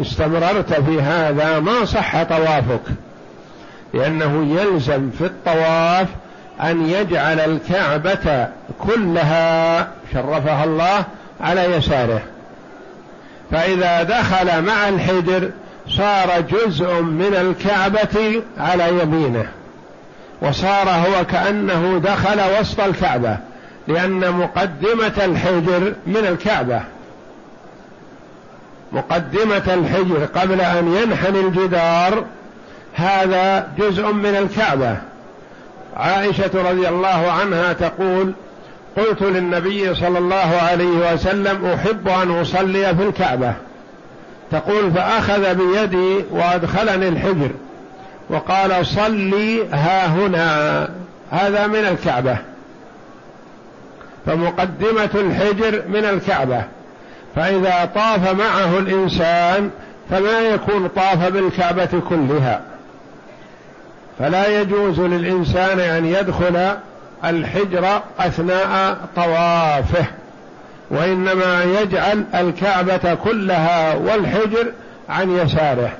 استمررت 0.00 0.72
في 0.72 1.00
هذا 1.00 1.60
ما 1.60 1.84
صح 1.84 2.22
طوافك. 2.22 2.82
لأنه 3.94 4.60
يلزم 4.60 5.10
في 5.10 5.24
الطواف 5.24 6.08
أن 6.60 6.88
يجعل 6.88 7.40
الكعبة 7.40 8.48
كلها 8.78 9.88
شرفها 10.12 10.64
الله 10.64 11.04
على 11.40 11.64
يساره. 11.64 12.22
فإذا 13.50 14.02
دخل 14.02 14.62
مع 14.62 14.88
الحجر 14.88 15.50
صار 15.88 16.40
جزء 16.40 17.00
من 17.00 17.34
الكعبة 17.34 18.42
على 18.58 18.88
يمينه 19.02 19.46
وصار 20.42 20.88
هو 20.88 21.24
كأنه 21.24 22.00
دخل 22.04 22.60
وسط 22.60 22.80
الكعبة 22.80 23.36
لأن 23.88 24.32
مقدمة 24.32 25.24
الحجر 25.24 25.94
من 26.06 26.16
الكعبة. 26.16 26.80
مقدمة 28.92 29.74
الحجر 29.74 30.24
قبل 30.24 30.60
أن 30.60 30.94
ينحني 30.94 31.40
الجدار 31.40 32.24
هذا 32.94 33.68
جزء 33.78 34.12
من 34.12 34.36
الكعبة. 34.36 34.96
عائشة 35.96 36.50
رضي 36.54 36.88
الله 36.88 37.32
عنها 37.32 37.72
تقول 37.72 38.32
قلت 38.98 39.22
للنبي 39.22 39.94
صلى 39.94 40.18
الله 40.18 40.58
عليه 40.70 41.12
وسلم 41.14 41.66
أحب 41.66 42.08
أن 42.08 42.40
أصلي 42.40 42.96
في 42.96 43.02
الكعبة. 43.02 43.54
تقول 44.50 44.92
فأخذ 44.92 45.54
بيدي 45.54 46.24
وأدخلني 46.30 47.08
الحجر. 47.08 47.50
وقال 48.30 48.86
صلي 48.86 49.68
ها 49.72 50.06
هنا. 50.06 50.88
هذا 51.30 51.66
من 51.66 51.76
الكعبة. 51.76 52.36
فمقدمة 54.26 55.10
الحجر 55.14 55.82
من 55.88 56.04
الكعبة. 56.04 56.64
فإذا 57.36 57.90
طاف 57.94 58.34
معه 58.34 58.78
الإنسان 58.78 59.70
فما 60.10 60.40
يكون 60.40 60.88
طاف 60.88 61.28
بالكعبة 61.28 62.02
كلها. 62.08 62.60
فلا 64.18 64.60
يجوز 64.60 65.00
للإنسان 65.00 65.80
أن 65.80 66.06
يدخل 66.06 66.76
الحجر 67.24 68.02
أثناء 68.18 68.98
طوافه 69.16 70.04
وإنما 70.90 71.64
يجعل 71.64 72.24
الكعبة 72.34 73.14
كلها 73.14 73.94
والحجر 73.94 74.72
عن 75.08 75.30
يساره. 75.30 75.92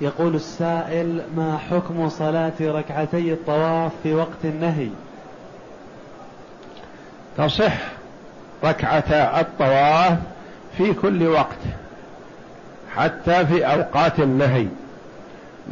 يقول 0.00 0.34
السائل 0.34 1.20
ما 1.36 1.58
حكم 1.70 2.08
صلاة 2.08 2.52
ركعتي 2.60 3.32
الطواف 3.32 3.92
في 4.02 4.14
وقت 4.14 4.44
النهي؟ 4.44 4.88
تصح 7.38 7.72
ركعتا 8.64 9.40
الطواف 9.40 10.18
في 10.78 10.92
كل 10.92 11.26
وقت 11.26 11.58
حتى 12.96 13.46
في 13.46 13.64
أوقات 13.66 14.20
النهي. 14.20 14.66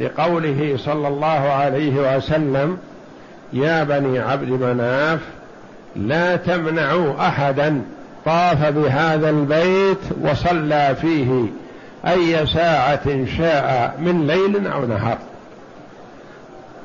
لقوله 0.01 0.77
صلى 0.77 1.07
الله 1.07 1.27
عليه 1.27 2.17
وسلم 2.17 2.77
يا 3.53 3.83
بني 3.83 4.19
عبد 4.19 4.49
مناف 4.49 5.19
لا 5.95 6.35
تمنعوا 6.35 7.27
احدا 7.27 7.81
طاف 8.25 8.65
بهذا 8.65 9.29
البيت 9.29 9.99
وصلى 10.21 10.95
فيه. 11.01 11.45
أي 12.07 12.47
ساعة 12.47 13.25
شاء 13.37 13.95
من 13.99 14.27
ليل 14.27 14.67
أو 14.67 14.85
نهار. 14.85 15.17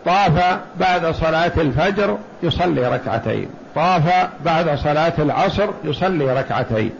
طاف 0.04 0.58
بعد 0.80 1.14
صلاة 1.14 1.52
الفجر 1.56 2.18
يصلي 2.42 2.88
ركعتين. 2.88 3.48
طاف 3.74 4.02
بعد 4.44 4.78
صلاة 4.78 5.12
العصر 5.18 5.68
يصلي 5.84 6.38
ركعتين. 6.38 6.90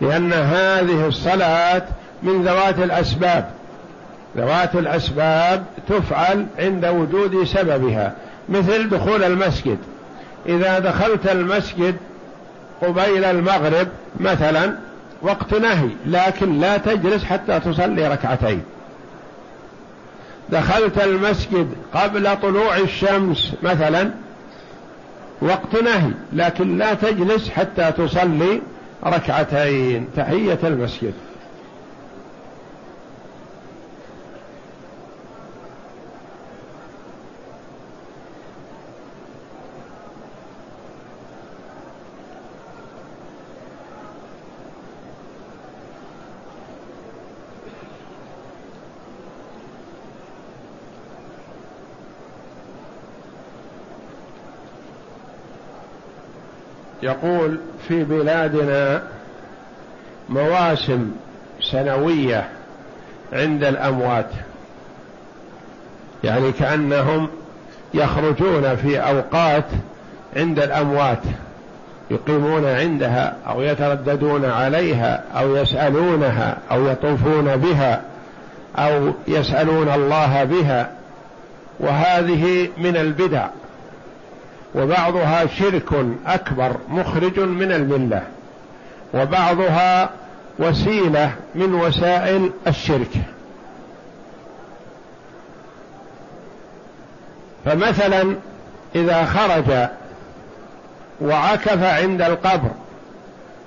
لأن 0.00 0.32
هذه 0.32 1.06
الصلاة 1.06 1.82
من 2.22 2.42
ذوات 2.42 2.78
الأسباب. 2.78 3.50
ذوات 4.36 4.74
الأسباب 4.74 5.64
تفعل 5.88 6.46
عند 6.58 6.86
وجود 6.86 7.44
سببها. 7.44 8.12
مثل 8.48 8.88
دخول 8.88 9.24
المسجد. 9.24 9.78
إذا 10.46 10.78
دخلت 10.78 11.28
المسجد 11.28 11.96
قبيل 12.82 13.24
المغرب 13.24 13.88
مثلا 14.20 14.74
وقت 15.22 15.54
نهي 15.54 15.88
لكن 16.06 16.60
لا 16.60 16.76
تجلس 16.76 17.24
حتى 17.24 17.60
تصلي 17.60 18.08
ركعتين. 18.08 18.62
دخلت 20.50 20.98
المسجد 20.98 21.68
قبل 21.94 22.36
طلوع 22.42 22.76
الشمس 22.76 23.52
مثلا 23.62 24.10
وقت 25.42 25.82
نهي 25.82 26.10
لكن 26.32 26.78
لا 26.78 26.94
تجلس 26.94 27.50
حتى 27.50 27.92
تصلي 27.92 28.60
ركعتين. 29.06 30.08
تحية 30.16 30.58
المسجد. 30.64 31.12
يقول 57.02 57.58
في 57.88 58.04
بلادنا 58.04 59.02
مواسم 60.28 61.10
سنوية 61.60 62.48
عند 63.32 63.64
الأموات. 63.64 64.30
يعني 66.24 66.52
كأنهم 66.52 67.28
يخرجون 67.94 68.76
في 68.76 68.98
أوقات 68.98 69.64
عند 70.36 70.58
الأموات 70.58 71.22
يقيمون 72.10 72.64
عندها 72.64 73.36
أو 73.48 73.62
يترددون 73.62 74.44
عليها 74.44 75.24
أو 75.36 75.56
يسألونها 75.56 76.56
أو 76.70 76.86
يطوفون 76.86 77.56
بها 77.56 78.02
أو 78.76 79.12
يسألون 79.28 79.88
الله 79.88 80.44
بها. 80.44 80.90
وهذه 81.80 82.68
من 82.78 82.96
البدع. 82.96 83.46
وبعضها 84.74 85.46
شرك 85.46 85.88
أكبر 86.26 86.76
مخرج 86.88 87.40
من 87.40 87.72
الملة 87.72 88.22
وبعضها 89.14 90.10
وسيلة 90.58 91.32
من 91.54 91.74
وسائل 91.74 92.50
الشرك. 92.66 93.10
فمثلا 97.64 98.36
إذا 98.94 99.24
خرج 99.24 99.88
وعكف 101.20 101.82
عند 101.82 102.22
القبر 102.22 102.70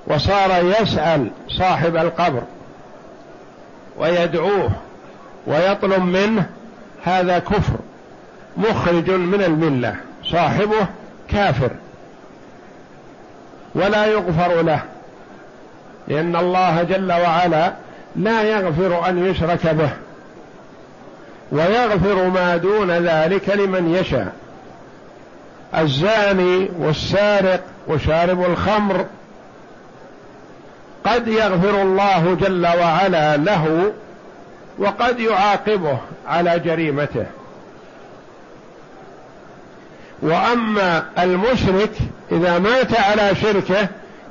وصار 0.08 0.66
يسأل 0.82 1.32
صاحب 1.48 1.96
القبر 1.96 2.42
ويدعوه 3.98 4.72
ويطلب 5.48 6.02
منه 6.02 6.50
هذا 7.04 7.40
كفر 7.40 7.76
مخرج 8.58 9.12
من 9.12 9.42
الملة. 9.42 9.96
صاحبه 10.24 10.88
كافر 11.30 11.72
ولا 13.76 14.06
يغفر 14.06 14.62
له. 14.62 14.80
لأن 16.08 16.36
الله 16.36 16.84
جل 16.84 17.12
وعلا 17.12 17.74
لا 18.16 18.42
يغفر 18.42 19.10
أن 19.10 19.26
يشرك 19.26 19.68
به 19.68 19.90
ويغفر 21.52 22.30
ما 22.30 22.58
دون 22.58 22.92
ذلك 22.92 23.50
لمن 23.50 23.96
يشاء. 23.96 24.34
الزاني 25.78 26.70
والسارق 26.80 27.64
وشارب 27.88 28.46
الخمر 28.46 29.06
قد 31.06 31.28
يغفر 31.28 31.82
الله 31.82 32.38
جل 32.42 32.68
وعلا 32.68 33.38
له 33.38 33.92
وقد 34.80 35.20
يعاقبه 35.20 35.98
على 36.28 36.60
جريمته. 36.60 37.26
وأما 40.22 41.04
المشرك 41.20 41.92
إذا 42.32 42.60
مات 42.60 43.00
على 43.00 43.36
شركه 43.36 43.88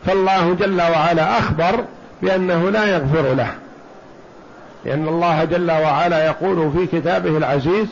فالله 0.06 0.54
جل 0.54 0.80
وعلا 0.80 1.38
أخبر 1.38 1.84
بأنه 2.22 2.70
لا 2.70 2.86
يغفر 2.86 3.34
له. 3.34 3.50
لأن 4.84 5.08
الله 5.08 5.44
جل 5.44 5.70
وعلا 5.70 6.26
يقول 6.26 6.72
في 6.72 7.00
كتابه 7.00 7.36
العزيز 7.36 7.86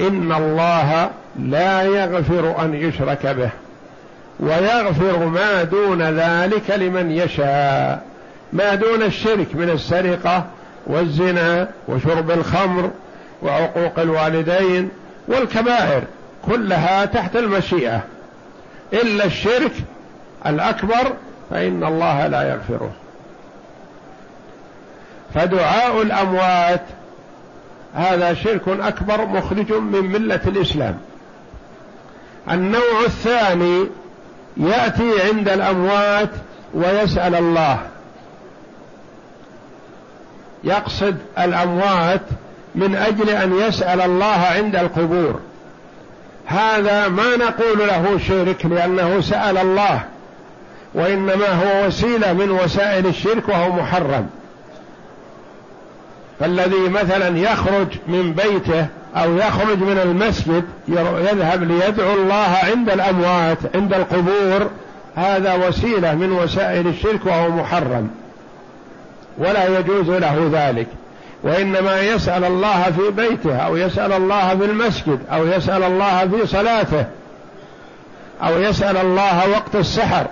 إن 0.00 0.32
الله 0.32 1.10
لا 1.38 1.82
يغفر 1.82 2.64
أن 2.64 2.74
يشرك 2.74 3.26
به 3.26 3.50
ويغفر 4.40 5.26
ما 5.26 5.62
دون 5.62 6.02
ذلك 6.02 6.70
لمن 6.70 7.10
يشاء. 7.10 8.02
ما 8.52 8.74
دون 8.74 9.02
الشرك 9.02 9.46
من 9.54 9.70
السرقة 9.70 10.44
والزنا 10.86 11.68
وشرب 11.88 12.30
الخمر 12.30 12.90
وعقوق 13.42 13.98
الوالدين 13.98 14.88
والكبائر. 15.28 16.02
كلها 16.46 17.04
تحت 17.04 17.36
المشيئة. 17.36 18.00
إلا 18.92 19.24
الشرك 19.24 19.72
الأكبر 20.46 21.12
فإن 21.50 21.84
الله 21.84 22.26
لا 22.26 22.42
يغفره. 22.42 22.90
فدعاء 25.34 26.02
الأموات 26.02 26.82
هذا 27.94 28.34
شرك 28.34 28.68
أكبر 28.68 29.26
مخرج 29.26 29.72
من 29.72 30.12
ملة 30.12 30.40
الإسلام. 30.46 30.98
النوع 32.50 33.00
الثاني 33.06 33.86
يأتي 34.56 35.22
عند 35.28 35.48
الأموات 35.48 36.30
ويسأل 36.74 37.34
الله. 37.34 37.78
يقصد 40.64 41.16
الأموات 41.38 42.20
من 42.74 42.96
أجل 42.96 43.30
أن 43.30 43.58
يسأل 43.58 44.00
الله 44.00 44.46
عند 44.56 44.76
القبور. 44.76 45.40
هذا 46.46 47.08
ما 47.08 47.36
نقول 47.36 47.78
له 47.78 48.18
شرك 48.28 48.66
لأنه 48.66 49.20
سأل 49.20 49.58
الله 49.58 50.00
وإنما 50.94 51.48
هو 51.48 51.86
وسيلة 51.86 52.32
من 52.32 52.50
وسائل 52.50 53.06
الشرك 53.06 53.48
وهو 53.48 53.72
محرم. 53.72 54.26
فالذي 56.40 56.88
مثلا 56.88 57.38
يخرج 57.38 57.86
من 58.08 58.32
بيته 58.32 58.86
أو 59.16 59.36
يخرج 59.36 59.78
من 59.78 59.98
المسجد 59.98 60.64
يذهب 60.88 61.62
ليدعو 61.62 62.14
الله 62.14 62.58
عند 62.62 62.90
الأموات 62.90 63.58
عند 63.74 63.94
القبور 63.94 64.70
هذا 65.16 65.68
وسيلة 65.68 66.14
من 66.14 66.32
وسائل 66.32 66.86
الشرك 66.86 67.26
وهو 67.26 67.50
محرم. 67.50 68.10
ولا 69.38 69.78
يجوز 69.78 70.10
له 70.10 70.50
ذلك. 70.52 70.86
وإنما 71.46 72.00
يسأل 72.00 72.44
الله 72.44 72.82
في 72.82 73.10
بيته 73.10 73.56
أو 73.56 73.76
يسأل 73.76 74.12
الله 74.12 74.56
في 74.56 74.64
المسجد 74.64 75.18
أو 75.32 75.46
يسأل 75.46 75.82
الله 75.82 76.28
في 76.28 76.46
صلاته 76.46 77.04
أو 78.42 78.60
يسأل 78.60 78.96
الله 78.96 79.50
وقت 79.50 79.76
السحر. 79.76 80.26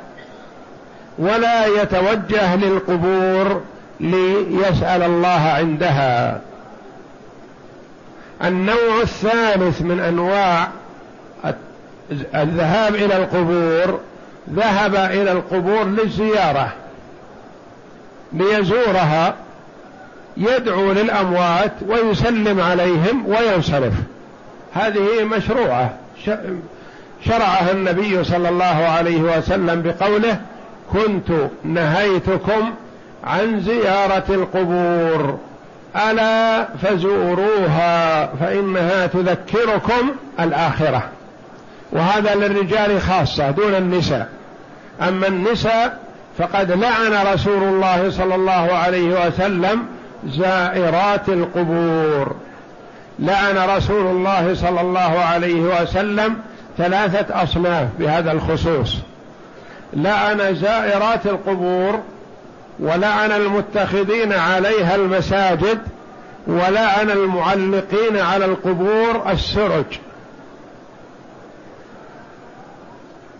ولا 1.19 1.67
يتوجه 1.67 2.57
للقبور 2.57 3.61
ليسأل 4.01 5.03
الله 5.03 5.53
عندها. 5.57 6.41
النوع 8.45 9.01
الثالث 9.03 9.83
من 9.83 10.01
أنواع 10.01 10.69
الذهاب 12.35 12.95
إلى 12.95 13.17
القبور 13.17 14.01
ذهب 14.55 14.95
إلى 14.95 15.33
القبور 15.33 15.85
للزيارة 15.85 16.73
ليزورها 18.33 19.35
يدعو 20.37 20.93
للأموات 20.93 21.73
ويسلم 21.89 22.61
عليهم 22.61 23.27
وينصرف. 23.27 23.93
هذه 24.75 25.25
مشروعة. 25.25 25.95
شرعها 27.25 27.73
النبي 27.73 28.25
صلى 28.25 28.49
الله 28.49 28.65
عليه 28.65 29.21
وسلم 29.21 29.83
بقوله 29.83 30.41
كنت 30.93 31.49
نهيتكم 31.65 32.71
عن 33.25 33.61
زيارة 33.61 34.25
القبور. 34.29 35.39
ألا 36.11 36.69
فزوروها 36.83 38.27
فإنها 38.27 39.07
تذكركم 39.07 40.11
الآخرة. 40.41 41.03
وهذا 41.93 42.35
للرجال 42.35 43.01
خاصة 43.01 43.51
دون 43.51 43.75
النساء. 43.75 44.29
أما 45.09 45.27
النساء 45.27 45.99
فقد 46.39 46.73
لعن 46.73 47.27
رسول 47.35 47.63
الله 47.63 48.11
صلى 48.11 48.35
الله 48.35 48.73
عليه 48.73 49.27
وسلم 49.27 49.87
زائرات 50.29 51.29
القبور. 51.29 52.35
لعن 53.19 53.77
رسول 53.77 54.07
الله 54.07 54.55
صلى 54.55 54.81
الله 54.81 55.19
عليه 55.21 55.83
وسلم 55.83 56.37
ثلاثة 56.79 57.43
أصناف 57.43 57.89
بهذا 57.99 58.33
الخصوص. 58.33 58.97
لعن 59.93 60.55
زائرات 60.55 61.27
القبور 61.27 62.01
ولعن 62.79 63.33
المتخذين 63.33 64.33
عليها 64.33 64.95
المساجد 64.95 65.79
ولعن 66.47 67.11
المعلقين 67.11 68.17
على 68.17 68.45
القبور 68.45 69.33
السرج. 69.33 69.85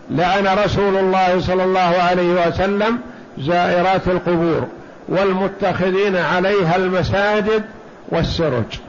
لعن 0.09 0.47
رسول 0.47 0.97
الله 0.97 1.41
صلى 1.41 1.63
الله 1.63 1.79
عليه 1.79 2.47
وسلم 2.47 2.99
زائرات 3.39 4.07
القبور. 4.07 4.67
والمتخذين 5.07 6.15
عليها 6.15 6.75
المساجد 6.75 7.63
والسرج. 8.09 8.79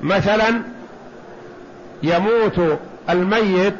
مثلا 0.00 0.62
يموت 2.02 2.78
الميت 3.10 3.76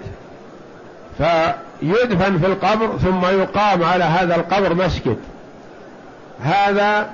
فيدفن 1.19 2.39
في 2.39 2.47
القبر 2.47 2.99
ثم 2.99 3.27
يقام 3.41 3.85
على 3.85 4.05
هذا 4.05 4.37
القبر 4.37 4.75
مسجد. 4.75 5.17
هذا 6.41 7.11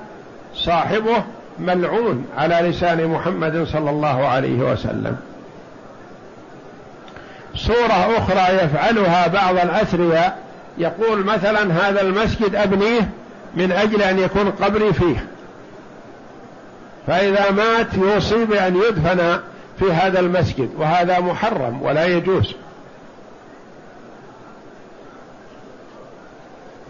صاحبه 0.55 1.25
ملعون 1.59 2.27
على 2.37 2.55
لسان 2.55 3.07
محمد 3.07 3.67
صلى 3.73 3.91
الله 3.91 4.27
عليه 4.29 4.59
وسلم. 4.73 5.17
صورة 7.57 8.19
أخرى 8.19 8.57
يفعلها 8.57 9.27
بعض 9.27 9.55
الأثرياء 9.55 10.39
يقول 10.79 11.25
مثلا 11.25 11.89
هذا 11.89 12.01
المسجد 12.01 12.55
أبنيه 12.55 13.11
من 13.55 13.73
أجل 13.73 14.03
أن 14.03 14.19
يكون 14.19 14.51
قبري 14.51 14.93
فيه. 14.93 15.27
فإذا 17.07 17.51
مات 17.51 17.95
يوصي 17.95 18.45
بأن 18.45 18.77
يدفن 18.77 19.41
في 19.79 19.93
هذا 19.93 20.21
المسجد 20.21 20.71
وهذا 20.79 21.21
محرم 21.21 21.83
ولا 21.83 22.07
يجوز. 22.07 22.55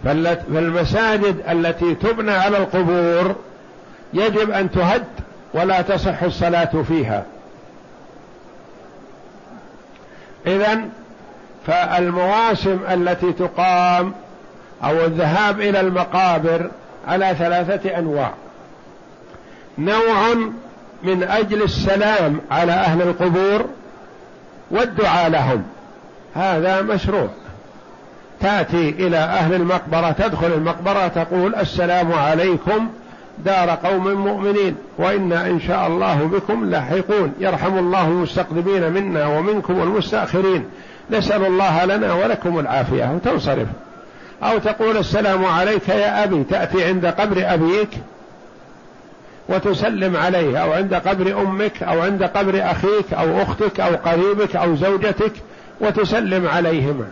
فالمساجد 0.03 1.43
التي 1.49 1.95
تبنى 1.95 2.31
على 2.31 2.57
القبور 2.57 3.35
يجب 4.13 4.51
أن 4.51 4.71
تهد 4.71 5.05
ولا 5.53 5.81
تصح 5.81 6.23
الصلاة 6.23 6.83
فيها. 6.87 7.25
إذا 10.47 10.79
فالمواسم 11.67 12.79
التي 12.91 13.33
تقام 13.33 14.13
أو 14.83 15.05
الذهاب 15.05 15.59
إلى 15.59 15.79
المقابر 15.79 16.71
على 17.07 17.35
ثلاثة 17.39 17.97
أنواع. 17.97 18.33
نوع 19.77 20.33
من 21.03 21.23
أجل 21.23 21.63
السلام 21.63 22.41
على 22.51 22.71
أهل 22.71 23.01
القبور 23.01 23.65
والدعاء 24.71 25.29
لهم. 25.29 25.63
هذا 26.35 26.81
مشروع. 26.81 27.27
تأتي 28.39 28.89
إلى 28.89 29.17
أهل 29.17 29.53
المقبرة 29.53 30.11
تدخل 30.11 30.47
المقبرة 30.47 31.07
تقول 31.07 31.55
السلام 31.55 32.13
عليكم 32.13 32.89
دار 33.45 33.69
قوم 33.69 34.13
مؤمنين 34.13 34.75
وإنا 34.97 35.47
إن 35.47 35.59
شاء 35.59 35.87
الله 35.87 36.15
بكم 36.15 36.65
لاحقون. 36.65 37.33
يرحم 37.39 37.77
الله 37.77 38.07
المستقدمين 38.07 38.91
منا 38.91 39.27
ومنكم 39.27 39.81
المستأخرين 39.81 40.65
نسأل 41.09 41.45
الله 41.45 41.85
لنا 41.85 42.13
ولكم 42.13 42.59
العافية. 42.59 43.11
وتنصرف 43.15 43.67
أو 44.43 44.57
تقول 44.57 44.97
السلام 44.97 45.45
عليك 45.45 45.89
يا 45.89 46.23
أبي 46.23 46.43
تأتي 46.43 46.83
عند 46.83 47.05
قبر 47.05 47.53
أبيك 47.53 47.89
وتسلم 49.49 50.17
عليه 50.17 50.57
أو 50.57 50.73
عند 50.73 50.93
قبر 50.93 51.41
أمك 51.41 51.83
أو 51.83 52.01
عند 52.01 52.23
قبر 52.23 52.71
أخيك 52.71 53.13
أو 53.13 53.41
أختك 53.41 53.79
أو 53.79 53.95
قريبك 53.95 54.55
أو 54.55 54.75
زوجتك 54.75 55.31
وتسلم 55.81 56.47
عليهما. 56.47 57.05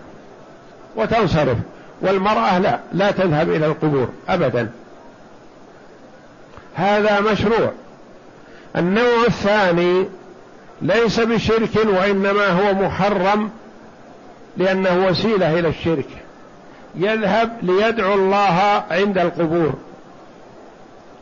وتنصرف. 0.95 1.57
والمرأة 2.01 2.59
لا 2.59 2.79
لا 2.93 3.11
تذهب 3.11 3.49
إلى 3.49 3.65
القبور 3.65 4.09
أبدا. 4.29 4.69
هذا 6.75 7.19
مشروع. 7.19 7.71
النوع 8.77 9.25
الثاني 9.27 10.05
ليس 10.81 11.19
بشرك 11.19 11.75
وإنما 11.75 12.47
هو 12.47 12.73
محرم 12.73 13.49
لأنه 14.57 15.05
وسيلة 15.07 15.59
إلى 15.59 15.67
الشرك. 15.67 16.07
يذهب 16.95 17.57
ليدعو 17.61 18.13
الله 18.13 18.83
عند 18.91 19.17
القبور. 19.17 19.73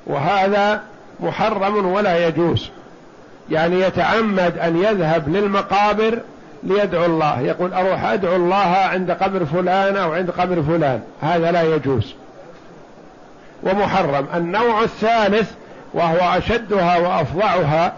وهذا 0.07 0.81
محرم 1.19 1.85
ولا 1.85 2.27
يجوز. 2.27 2.69
يعني 3.49 3.81
يتعمد 3.81 4.57
أن 4.57 4.77
يذهب 4.83 5.29
للمقابر 5.29 6.19
ليدعو 6.63 7.05
الله. 7.05 7.41
يقول 7.41 7.73
أروح 7.73 8.03
أدعو 8.03 8.35
الله 8.35 8.55
عند 8.55 9.11
قبر 9.11 9.45
فلان 9.45 9.97
أو 9.97 10.13
عند 10.13 10.31
قبر 10.31 10.61
فلان. 10.61 11.01
هذا 11.21 11.51
لا 11.51 11.75
يجوز. 11.75 12.13
ومحرم. 13.63 14.25
النوع 14.35 14.83
الثالث 14.83 15.51
وهو 15.93 16.37
أشدها 16.37 16.97
وأفظعها 16.97 17.93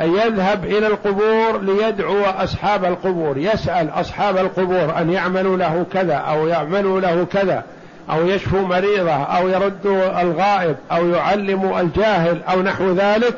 أن 0.00 0.14
يذهب 0.14 0.64
إلى 0.64 0.86
القبور 0.86 1.60
ليدعو 1.60 2.24
أصحاب 2.24 2.84
القبور. 2.84 3.38
يسأل 3.38 3.90
أصحاب 3.90 4.36
القبور 4.36 4.98
أن 4.98 5.10
يعملوا 5.10 5.56
له 5.56 5.86
كذا 5.92 6.14
أو 6.14 6.46
يعملوا 6.46 7.00
له 7.00 7.26
كذا 7.32 7.64
أو 8.10 8.26
يشفوا 8.26 8.60
مريضة 8.60 9.12
أو 9.12 9.48
يردوا 9.48 10.22
الغائب 10.22 10.76
أو 10.92 11.08
يعلموا 11.08 11.80
الجاهل 11.80 12.42
أو 12.42 12.62
نحو 12.62 12.92
ذلك. 12.92 13.34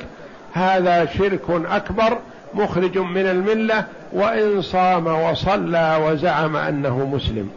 هذا 0.53 1.07
شرك 1.07 1.43
أكبر 1.51 2.19
مخرج 2.55 2.99
من 2.99 3.27
الملة 3.27 3.85
وإن 4.13 4.63
صام 4.63 5.07
وصلى 5.07 5.99
وزعم 6.07 6.57
أنه 6.57 7.07
مسلم. 7.07 7.51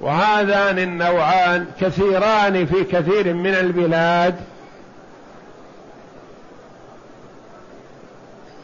وهذان 0.00 0.78
النوعان 0.78 1.66
كثيران 1.80 2.66
في 2.66 2.84
كثير 2.84 3.34
من 3.34 3.54
البلاد. 3.54 4.34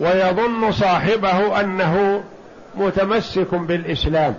ويظن 0.01 0.73
صاحبه 0.73 1.61
أنه 1.61 2.23
متمسك 2.75 3.55
بالإسلام. 3.55 4.35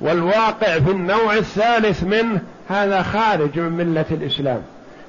والواقع 0.00 0.78
في 0.78 0.90
النوع 0.90 1.34
الثالث 1.34 2.02
منه 2.02 2.40
هذا 2.68 3.02
خارج 3.02 3.58
من 3.58 3.72
ملة 3.72 4.04
الإسلام. 4.10 4.62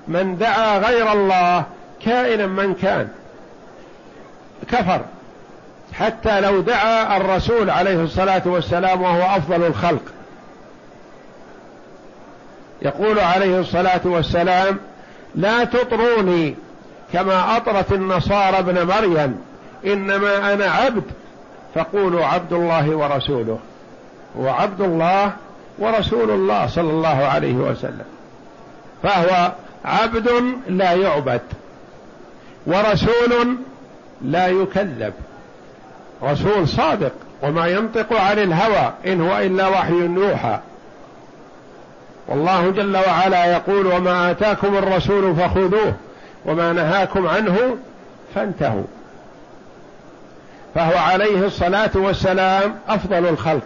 من 0.08 0.38
دعا 0.38 0.78
غير 0.80 1.12
الله 1.12 1.66
كائنا 2.06 2.48
من 2.48 2.74
كان 2.74 3.08
كفر 4.72 5.02
حتى 5.94 6.42
لو 6.42 6.62
دعا 6.62 7.18
الرسول 7.18 7.70
عليه 7.70 8.04
الصلاة 8.04 8.42
والسلام 8.46 9.02
وهو 9.02 9.38
أفضل 9.38 9.64
الخلق. 9.64 10.04
يقول 12.82 13.20
عليه 13.20 13.60
الصلاة 13.60 14.02
والسلام 14.06 14.78
لا 15.36 15.64
تطروني 15.64 16.56
كما 17.14 17.58
أطرت 17.58 17.92
النصارى 17.92 18.60
ابن 18.60 18.88
مريم 18.88 19.42
إنما 19.86 20.54
أنا 20.54 20.66
عبد 20.66 21.04
فقولوا 21.76 22.26
عبد 22.26 22.54
الله 22.54 22.96
ورسوله. 22.96 23.60
وعبد 24.36 24.82
الله 24.82 25.32
ورسول 25.80 26.32
الله 26.32 26.68
صلى 26.68 26.90
الله 26.90 27.26
عليه 27.26 27.54
وسلم. 27.54 28.06
فهو 29.04 29.52
عبد 29.86 30.30
لا 30.68 30.94
يعبد 30.94 31.42
ورسول 32.68 33.58
لا 34.22 34.48
يكذب. 34.48 35.14
رسول 36.24 36.68
صادق 36.68 37.12
وما 37.44 37.68
ينطق 37.68 38.14
عن 38.14 38.40
الهوى 38.40 38.94
إن 39.06 39.22
هو 39.22 39.38
إلا 39.38 39.68
وحي 39.68 39.94
يوحى. 39.94 40.60
والله 42.28 42.70
جل 42.72 42.98
وعلا 42.98 43.46
يقول 43.46 43.88
وما 43.88 44.32
آتاكم 44.32 44.78
الرسول 44.78 45.36
فخذوه. 45.36 45.94
وما 46.46 46.74
نهاكم 46.74 47.28
عنه 47.28 47.78
فانتهوا. 48.36 48.84
فهو 50.76 50.98
عليه 50.98 51.46
الصلاة 51.46 51.92
والسلام 51.96 52.76
أفضل 52.90 53.28
الخلق 53.28 53.66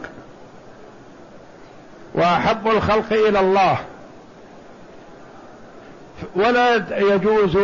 وأحب 2.13 2.67
الخلق 2.67 3.13
إلى 3.13 3.39
الله. 3.39 3.77
ولا 6.35 6.75
يجوز 6.99 7.57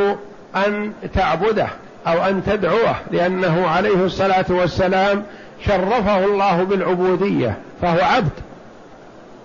أن 0.56 0.94
تعبده 1.14 1.68
أو 2.08 2.24
أن 2.24 2.44
تدعوه 2.46 2.96
لأنه 3.12 3.68
عليه 3.68 4.06
الصلاة 4.06 4.46
والسلام 4.50 5.24
شرفه 5.66 6.26
الله 6.26 6.64
بالعبودية 6.64 7.58
فهو 7.82 8.00
عبد 8.02 8.32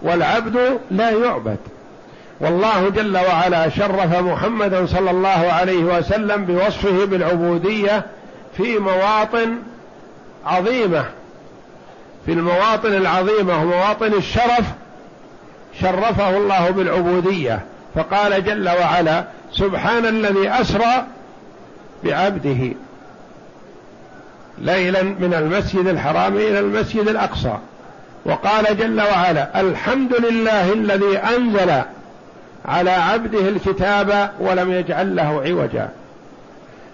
والعبد 0.03 0.79
لا 0.91 1.11
يعبد. 1.11 1.59
والله 2.41 2.89
جل 2.89 3.17
وعلا 3.17 3.69
شرف 3.69 4.19
محمدا 4.19 4.87
صلى 4.87 5.11
الله 5.11 5.29
عليه 5.29 5.85
وسلم 5.85 6.45
بوصفه 6.45 7.05
بالعبودية 7.05 8.07
في 8.57 8.79
مواطن 8.79 9.57
عظيمة. 10.47 11.05
في 12.27 12.33
المواطن 12.33 12.93
العظيمة 12.93 13.63
ومواطن 13.63 14.13
الشرف 14.15 14.65
شرفه 15.81 16.37
الله 16.37 16.71
بالعبودية. 16.71 17.61
فقال 17.95 18.45
جل 18.45 18.69
وعلا 18.69 19.25
سبحان 19.53 20.07
الذي 20.07 20.51
أسرى 20.51 21.05
بعبده 22.05 22.73
ليلا 24.59 25.03
من 25.03 25.35
المسجد 25.35 25.87
الحرام 25.87 26.37
إلى 26.37 26.59
المسجد 26.59 27.09
الأقصى. 27.09 27.59
وقال 28.25 28.79
جل 28.79 29.01
وعلا 29.01 29.61
الحمد 29.61 30.15
لله 30.15 30.73
الذي 30.73 31.19
أنزل 31.19 31.83
على 32.67 32.91
عبده 32.91 33.49
الكتاب 33.49 34.31
ولم 34.41 34.73
يجعل 34.73 35.17
له 35.17 35.43
عوجا. 35.47 35.89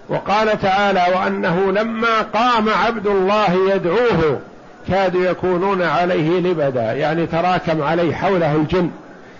وقال 0.09 0.59
تعالى 0.59 1.03
وأنه 1.15 1.71
لما 1.71 2.21
قام 2.33 2.69
عبد 2.69 3.07
الله 3.07 3.73
يدعوه 3.75 4.39
كادوا 4.87 5.25
يكونون 5.25 5.81
عليه 5.81 6.39
لبدا 6.39 6.93
يعني 6.93 7.25
تراكم 7.25 7.81
عليه 7.81 8.13
حوله 8.13 8.55
الجن 8.55 8.89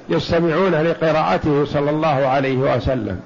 يستمعون 0.09 0.75
لقراءته 0.75 1.65
صلى 1.65 1.89
الله 1.89 2.27
عليه 2.27 2.57
وسلم. 2.57 3.19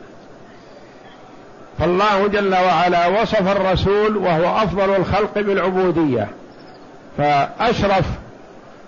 فالله 1.79 2.27
جل 2.27 2.55
وعلا 2.55 3.07
وصف 3.07 3.51
الرسول 3.51 4.17
وهو 4.17 4.57
أفضل 4.57 4.95
الخلق 4.95 5.33
بالعبودية. 5.35 6.27
فأشرف 7.17 8.05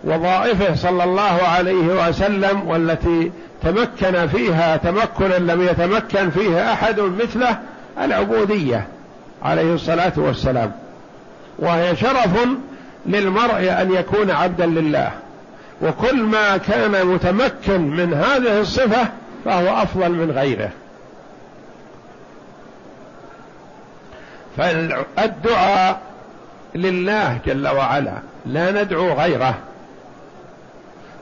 وظائفه 0.04 0.76
صلى 0.76 1.04
الله 1.04 1.40
عليه 1.48 2.08
وسلم 2.08 2.68
والتي 2.68 3.32
تمكن 3.64 4.28
فيها 4.28 4.78
تمكنا 4.78 5.34
لم 5.34 5.62
يتمكن 5.62 6.30
فيه 6.30 6.74
أحد 6.74 7.00
مثله 7.00 7.60
العبودية 8.02 8.88
عليه 9.44 9.74
الصلاة 9.74 10.14
والسلام. 10.18 10.72
وهي 11.60 11.96
شرف 11.96 12.48
للمرء 13.06 13.82
أن 13.82 13.94
يكون 13.94 14.32
عبدا 14.32 14.66
لله. 14.66 15.12
وكل 15.82 16.24
ما 16.24 16.58
كان 16.58 17.06
متمكن 17.06 17.82
من 17.82 18.14
هذه 18.14 18.60
الصفة 18.60 19.08
فهو 19.46 19.84
أفضل 19.84 20.12
من 20.12 20.32
غيره. 20.32 20.70
فالدعاء 24.58 26.02
لله 26.76 27.38
جل 27.46 27.68
وعلا 27.68 28.14
لا 28.46 28.84
ندعو 28.84 29.14
غيره. 29.14 29.56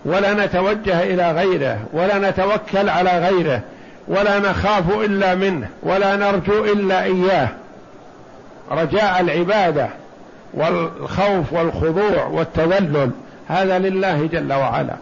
ولا 0.08 0.46
نتوجه 0.46 1.04
إلى 1.04 1.32
غيره 1.32 1.80
ولا 1.94 2.30
نتوكل 2.30 2.90
على 2.90 3.20
غيره 3.20 3.62
ولا 4.08 4.40
نخاف 4.40 4.90
إلا 4.90 5.36
منه 5.36 5.68
ولا 5.84 6.16
نرجو 6.16 6.66
إلا 6.66 7.04
إياه. 7.04 7.50
رجاء 8.72 9.20
العبادة 9.20 9.90
والخوف 10.54 11.54
والخضوع 11.54 12.26
والتذلل 12.26 13.12
هذا 13.48 13.80
لله 13.80 14.30
جل 14.32 14.54
وعلا. 14.54 14.96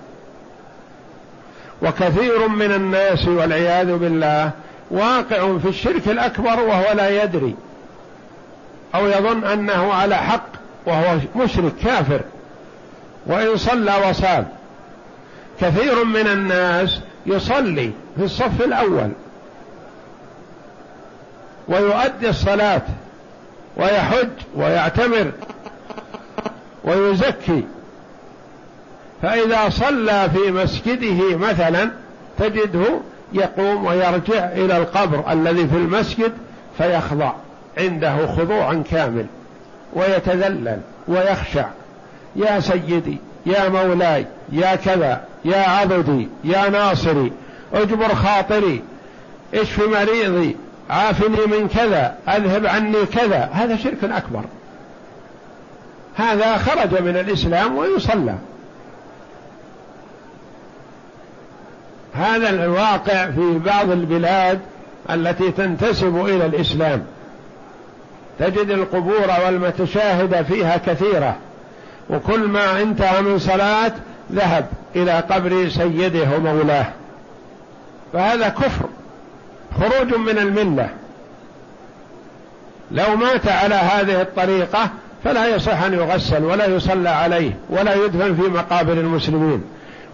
وكثير 1.81 2.47
من 2.47 2.71
الناس 2.71 3.27
والعياذ 3.27 3.97
بالله 3.97 4.51
واقع 4.91 5.57
في 5.57 5.69
الشرك 5.69 6.07
الأكبر 6.07 6.59
وهو 6.59 6.93
لا 6.93 7.23
يدري 7.23 7.55
أو 8.95 9.07
يظن 9.07 9.43
أنه 9.43 9.93
على 9.93 10.15
حق 10.15 10.47
وهو 10.85 11.17
مشرك 11.35 11.73
كافر 11.83 12.21
وإن 13.25 13.57
صلى 13.57 13.93
وصام. 14.09 14.45
كثير 15.61 16.03
من 16.03 16.27
الناس 16.27 16.99
يصلي 17.25 17.91
في 18.17 18.23
الصف 18.23 18.61
الأول 18.61 19.11
ويؤدي 21.67 22.29
الصلاة 22.29 22.81
ويحج 23.77 24.29
ويعتمر 24.55 25.31
ويزكي. 26.83 27.63
فإذا 29.21 29.69
صلى 29.69 30.29
في 30.33 30.51
مسجده 30.51 31.37
مثلا 31.37 31.91
تجده 32.37 32.99
يقوم 33.33 33.85
ويرجع 33.85 34.45
إلى 34.45 34.77
القبر 34.77 35.31
الذي 35.31 35.67
في 35.67 35.75
المسجد 35.75 36.31
فيخضع 36.77 37.33
عنده 37.77 38.27
خضوعا 38.27 38.83
كامل 38.91 39.25
ويتذلل 39.93 40.79
ويخشع. 41.07 41.65
يا 42.35 42.59
سيدي 42.59 43.17
يا 43.45 43.69
مولاي 43.69 44.25
يا 44.51 44.75
كذا. 44.75 45.21
يا 45.45 45.69
عبدي 45.69 46.27
يا 46.43 46.69
ناصري 46.69 47.31
اجبر 47.73 48.15
خاطري 48.15 48.81
اشف 49.53 49.87
مريضي 49.87 50.55
عافني 50.89 51.45
من 51.45 51.67
كذا 51.67 52.15
اذهب 52.27 52.65
عني 52.65 53.05
كذا. 53.05 53.49
هذا 53.53 53.77
شرك 53.77 54.03
أكبر. 54.03 54.41
هذا 56.15 56.57
خرج 56.57 57.01
من 57.01 57.17
الإسلام 57.17 57.77
ويصلى. 57.77 58.35
هذا 62.13 62.49
الواقع 62.49 63.25
في 63.25 63.59
بعض 63.65 63.91
البلاد 63.91 64.59
التي 65.09 65.51
تنتسب 65.51 66.25
إلى 66.25 66.45
الإسلام. 66.45 67.05
تجد 68.39 68.69
القبور 68.69 69.27
والمتشاهد 69.45 70.45
فيها 70.45 70.77
كثيرة 70.77 71.35
وكل 72.09 72.47
ما 72.47 72.81
انتهى 72.81 73.21
من 73.21 73.39
صلاة 73.39 73.91
ذهب. 74.31 74.65
إلى 74.95 75.11
قبر 75.11 75.69
سيده 75.69 76.35
ومولاه. 76.35 76.85
فهذا 78.13 78.49
كفر 78.49 78.85
خروج 79.79 80.15
من 80.15 80.37
الملة. 80.37 80.89
لو 82.91 83.15
مات 83.15 83.47
على 83.47 83.75
هذه 83.75 84.21
الطريقة 84.21 84.89
فلا 85.23 85.47
يصح 85.47 85.81
أن 85.81 85.93
يغسل 85.93 86.43
ولا 86.43 86.65
يصلى 86.65 87.09
عليه 87.09 87.51
ولا 87.69 87.93
يدفن 87.93 88.35
في 88.35 88.41
مقابر 88.41 88.93
المسلمين 88.93 89.63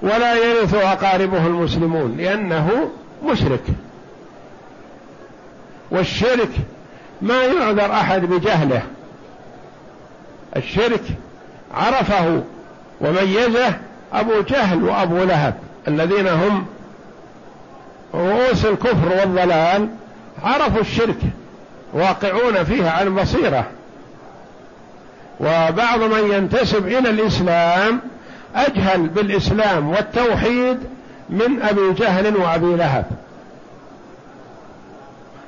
ولا 0.01 0.36
يرث 0.36 0.73
أقاربه 0.73 1.45
المسلمون 1.45 2.17
لأنه 2.17 2.89
مشرك. 3.25 3.63
والشرك 5.91 6.49
ما 7.21 7.43
يعذر 7.43 7.91
أحد 7.91 8.25
بجهله. 8.25 8.82
الشرك 10.57 11.03
عرفه 11.73 12.43
وميزه 13.01 13.73
أبو 14.14 14.41
جهل 14.41 14.84
وأبو 14.84 15.24
لهب 15.24 15.53
الذين 15.88 16.28
هم 16.28 16.66
رؤوس 18.14 18.66
الكفر 18.66 19.18
والضلال 19.20 19.89
عرفوا 20.43 20.82
الشرك 20.82 21.18
واقعون 21.93 22.64
فيها 22.64 22.91
عن 22.91 23.16
بصيرة. 23.16 23.66
وبعض 25.39 25.99
من 25.99 26.32
ينتسب 26.32 26.88
إلى 26.88 27.09
الإسلام 27.09 28.01
أجهل 28.55 29.07
بالإسلام 29.07 29.89
والتوحيد 29.89 30.78
من 31.30 31.62
أبي 31.62 31.93
جهل 31.93 32.36
وأبي 32.38 32.76
لهب. 32.76 33.05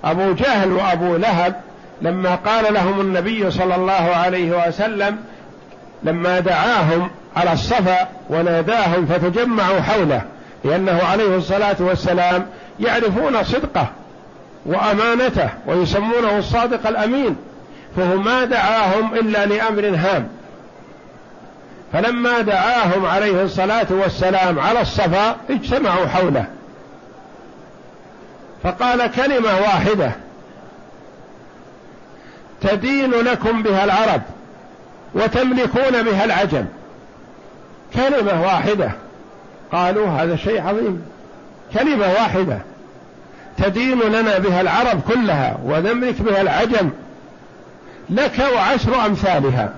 أبو 0.03 0.34
جهل 0.34 0.72
وأبو 0.72 1.16
لهب 1.16 1.55
لما 2.01 2.36
قال 2.36 2.74
لهم 2.74 3.01
النبي 3.01 3.51
صلى 3.51 3.76
الله 3.76 3.93
عليه 4.16 4.68
وسلم 4.68 5.18
لما 6.03 6.39
دعاهم 6.39 7.09
على 7.36 7.53
الصفا 7.53 8.07
وناداهم 8.29 9.05
فتجمعوا 9.05 9.81
حوله 9.81 10.21
لأنه 10.63 11.03
عليه 11.03 11.38
الصلاة 11.38 11.75
والسلام 11.79 12.45
يعرفون 12.79 13.43
صدقه 13.43 13.88
وأمانته 14.65 15.49
ويسمونه 15.67 16.38
الصادق 16.38 16.88
الأمين 16.88 17.36
فهو 17.97 18.17
ما 18.17 18.45
دعاهم 18.45 19.13
إلا 19.13 19.45
لأمر 19.45 19.95
هام. 19.95 20.29
فلما 21.93 22.41
دعاهم 22.41 23.05
عليه 23.05 23.43
الصلاة 23.43 23.88
والسلام 23.89 24.59
على 24.59 24.81
الصفا 24.81 25.36
اجتمعوا 25.49 26.07
حوله. 26.07 26.45
فقال 28.63 29.11
كلمة 29.11 29.59
واحدة 29.61 30.11
تدين 32.61 33.11
لكم 33.11 33.63
بها 33.63 33.84
العرب 33.84 34.21
وتملكون 35.13 36.03
بها 36.03 36.25
العجم. 36.25 36.65
كلمة 37.95 38.41
واحدة. 38.41 38.91
قالوا 39.71 40.07
هذا 40.07 40.35
شيء 40.35 40.61
عظيم. 40.61 41.01
كلمة 41.73 42.07
واحدة. 42.07 42.59
تدين 43.57 43.99
لنا 43.99 44.37
بها 44.37 44.61
العرب 44.61 45.01
كلها 45.07 45.57
ونملك 45.65 46.21
بها 46.21 46.41
العجم. 46.41 46.89
لك 48.09 48.39
وعشر 48.55 49.05
أمثالها. 49.05 49.73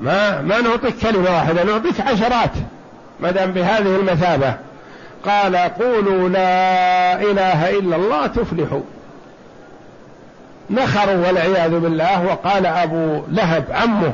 ما 0.00 0.42
ما 0.42 0.60
نعطيك 0.60 0.94
كلمة 1.02 1.30
واحدة 1.30 1.64
نعطيك 1.64 2.00
عشرات 2.00 2.50
ما 3.20 3.30
دام 3.30 3.52
بهذه 3.52 3.96
المثابة. 3.96 4.54
قال 5.24 5.56
قولوا 5.56 6.28
لا 6.28 7.22
إله 7.22 7.70
إلا 7.70 7.96
الله 7.96 8.26
تفلحوا. 8.26 8.82
نخروا 10.70 11.26
والعياذ 11.26 11.78
بالله. 11.78 12.24
وقال 12.26 12.66
أبو 12.66 13.22
لهب 13.28 13.64
عمه 13.70 14.12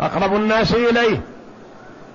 أقرب 0.00 0.34
الناس 0.36 0.74
إليه. 0.74 1.20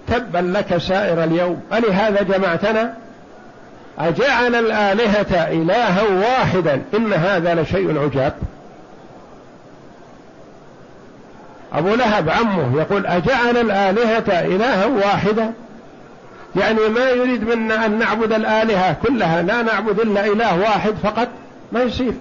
تبا 0.10 0.58
لك 0.58 0.78
سائر 0.78 1.24
اليوم. 1.24 1.62
ألهذا 1.74 2.22
جمعتنا 2.22 2.94
أجعل 4.00 4.56
الآلهة 4.56 5.52
إلها 5.52 6.04
واحدا. 6.04 6.82
إن 6.94 7.14
هذا 7.14 7.62
لشيء 7.62 8.00
عجاب. 8.00 8.34
أبو 11.74 11.96
لهب 11.96 12.30
عمه 12.30 12.78
يقول 12.82 13.06
أجعل 13.06 13.58
الآلهة 13.58 14.40
إلها 14.46 14.86
واحدا. 14.86 15.54
يعني 16.56 16.80
ما 16.96 17.10
يريد 17.10 17.44
منا 17.44 17.86
أن 17.86 18.00
نعبد 18.00 18.34
الآلهة 18.34 18.94
كلها 18.94 19.42
لا 19.42 19.62
نعبد 19.62 20.00
إلا 20.00 20.26
إله 20.26 20.60
واحد 20.60 20.94
فقط. 21.04 21.28
ما 21.72 21.84
يصير. 21.84 22.14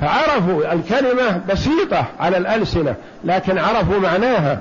فعرفوا 0.00 0.72
الكلمة 0.72 1.40
بسيطة 1.48 2.04
على 2.20 2.36
الألسنة 2.36 2.94
لكن 3.24 3.58
عرفوا 3.58 3.98
معناها 3.98 4.58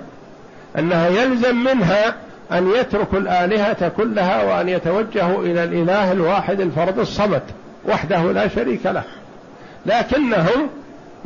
أنها 0.79 1.07
يلزم 1.07 1.55
منها 1.55 2.15
أن 2.51 2.71
يتركوا 2.79 3.19
الآلهة 3.19 3.89
كلها 3.89 4.43
وأن 4.43 4.69
يتوجهوا 4.69 5.43
إلى 5.43 5.63
الإله 5.63 6.11
الواحد 6.11 6.61
الفرد 6.61 6.99
الصمد 6.99 7.41
وحده 7.89 8.31
لا 8.31 8.47
شريك 8.47 8.86
له. 8.86 9.03
لكنهم 9.86 10.69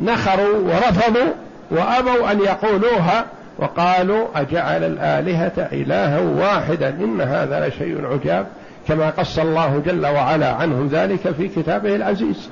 نخروا 0.00 0.58
ورفضوا 0.58 1.32
وأبوا 1.70 2.32
أن 2.32 2.40
يقولوها 2.40 3.26
وقالوا 3.58 4.26
أجعل 4.34 4.84
الآلهة 4.84 5.68
إلها 5.72 6.18
واحدا 6.18 6.88
إن 6.88 7.20
هذا 7.20 7.68
لشيء 7.68 8.06
عجاب 8.06 8.46
كما 8.88 9.10
قص 9.10 9.38
الله 9.38 9.82
جل 9.86 10.06
وعلا 10.06 10.52
عنهم 10.52 10.86
ذلك 10.86 11.30
في 11.30 11.48
كتابه 11.48 11.96
العزيز. 11.96 12.50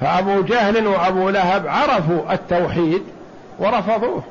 فأبو 0.00 0.42
جهل 0.42 0.86
وأبو 0.86 1.30
لهب 1.30 1.66
عرفوا 1.66 2.32
التوحيد 2.32 3.02
ورفضوه. 3.58 4.22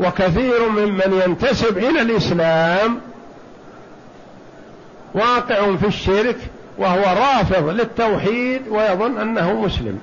وكثير 0.00 0.68
ممن 0.68 1.22
ينتسب 1.26 1.78
إلى 1.78 2.00
الإسلام 2.00 3.00
واقع 5.14 5.76
في 5.76 5.86
الشرك 5.86 6.36
وهو 6.78 7.02
رافض 7.02 7.68
للتوحيد 7.68 8.68
ويظن 8.68 9.18
أنه 9.18 9.52
مسلم. 9.52 10.00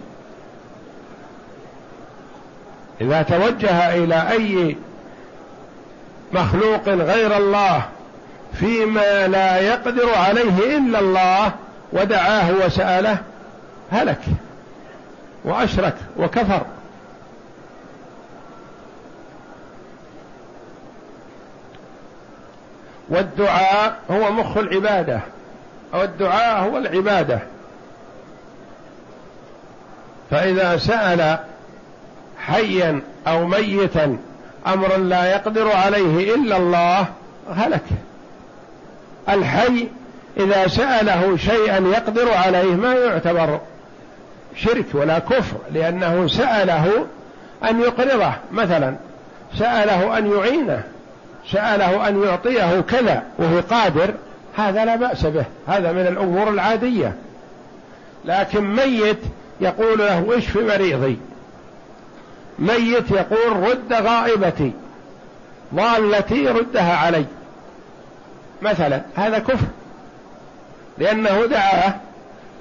إذا 3.01 3.21
توجه 3.21 3.95
إلى 3.95 4.29
أي 4.31 4.77
مخلوق 6.33 6.89
غير 6.89 7.38
الله 7.38 7.81
فيما 8.53 9.27
لا 9.27 9.59
يقدر 9.59 10.09
عليه 10.15 10.77
إلا 10.77 10.99
الله 10.99 11.51
ودعاه 11.93 12.51
وسأله 12.65 13.17
هلك 13.91 14.21
وأشرك 15.43 15.95
وكفر. 16.17 16.61
والدعاء 23.09 23.99
هو 24.11 24.31
مخ 24.31 24.57
العبادة 24.57 25.19
أو 25.93 26.03
الدعاء 26.03 26.63
هو 26.63 26.77
العبادة. 26.77 27.39
فإذا 30.31 30.77
سأل 30.77 31.39
حيا 32.39 33.01
أو 33.27 33.45
ميتا 33.45 34.17
أمرا 34.67 34.97
لا 34.97 35.25
يقدر 35.25 35.71
عليه 35.71 36.35
إلا 36.35 36.57
الله 36.57 37.05
هلك. 37.55 37.85
الحي 39.29 39.88
إذا 40.39 40.67
سأله 40.67 41.38
شيئا 41.38 41.77
يقدر 41.77 42.33
عليه 42.33 42.75
ما 42.75 42.93
يعتبر 42.93 43.59
شرك 44.55 44.85
ولا 44.93 45.19
كفر 45.19 45.57
لأنه 45.71 46.27
سأله 46.27 47.05
أن 47.69 47.81
يقرضه 47.81 48.31
مثلا 48.51 48.95
سأله 49.57 50.17
أن 50.17 50.31
يعينه 50.31 50.83
سأله 51.51 52.09
أن 52.09 52.23
يعطيه 52.23 52.81
كذا 52.81 53.23
وهو 53.38 53.59
قادر 53.59 54.13
هذا 54.57 54.85
لا 54.85 54.95
بأس 54.95 55.25
به 55.25 55.45
هذا 55.67 55.91
من 55.91 56.07
الأمور 56.07 56.49
العادية. 56.49 57.13
لكن 58.25 58.75
ميت 58.75 59.19
يقول 59.61 59.99
له 59.99 60.38
اشف 60.38 60.57
مريضي؟ 60.57 61.17
ميت 62.59 63.11
يقول 63.11 63.69
رد 63.69 63.93
غائبتي 63.93 64.71
ضالتي 65.75 66.47
ردها 66.47 66.95
علي. 66.95 67.25
مثلا 68.61 69.01
هذا 69.15 69.39
كفر. 69.39 69.67
لأنه 71.00 71.45
دعاه 71.45 71.93